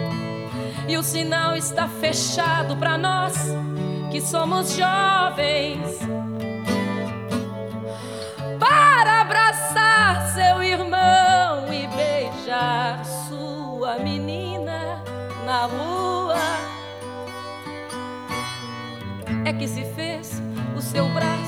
e 0.87 0.97
o 0.97 1.03
sinal 1.03 1.55
está 1.55 1.87
fechado 1.87 2.75
para 2.77 2.97
nós 2.97 3.35
que 4.11 4.21
somos 4.21 4.75
jovens. 4.75 5.99
Para 8.59 9.21
abraçar 9.21 10.33
seu 10.33 10.63
irmão 10.63 11.73
e 11.73 11.87
beijar 11.87 13.03
sua 13.27 13.97
menina 13.99 15.03
na 15.45 15.65
rua. 15.65 16.37
É 19.45 19.53
que 19.53 19.67
se 19.67 19.83
fez 19.93 20.41
o 20.75 20.81
seu 20.81 21.07
braço, 21.09 21.40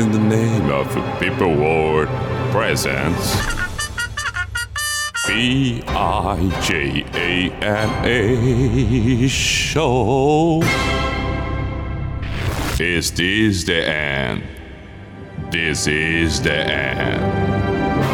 in 0.00 0.12
the 0.12 0.18
name 0.18 0.70
of 0.70 0.88
people 1.20 1.54
world 1.54 2.08
presence. 2.50 3.36
B 5.26 5.82
I 5.86 6.38
J 6.62 7.04
A 7.12 7.50
N 7.62 7.90
A 8.06 9.28
show. 9.28 10.62
Is 12.80 13.10
this 13.10 13.64
the 13.64 13.86
end? 13.86 14.42
This 15.50 15.86
is 15.86 16.40
the 16.40 16.54
end. 16.54 17.19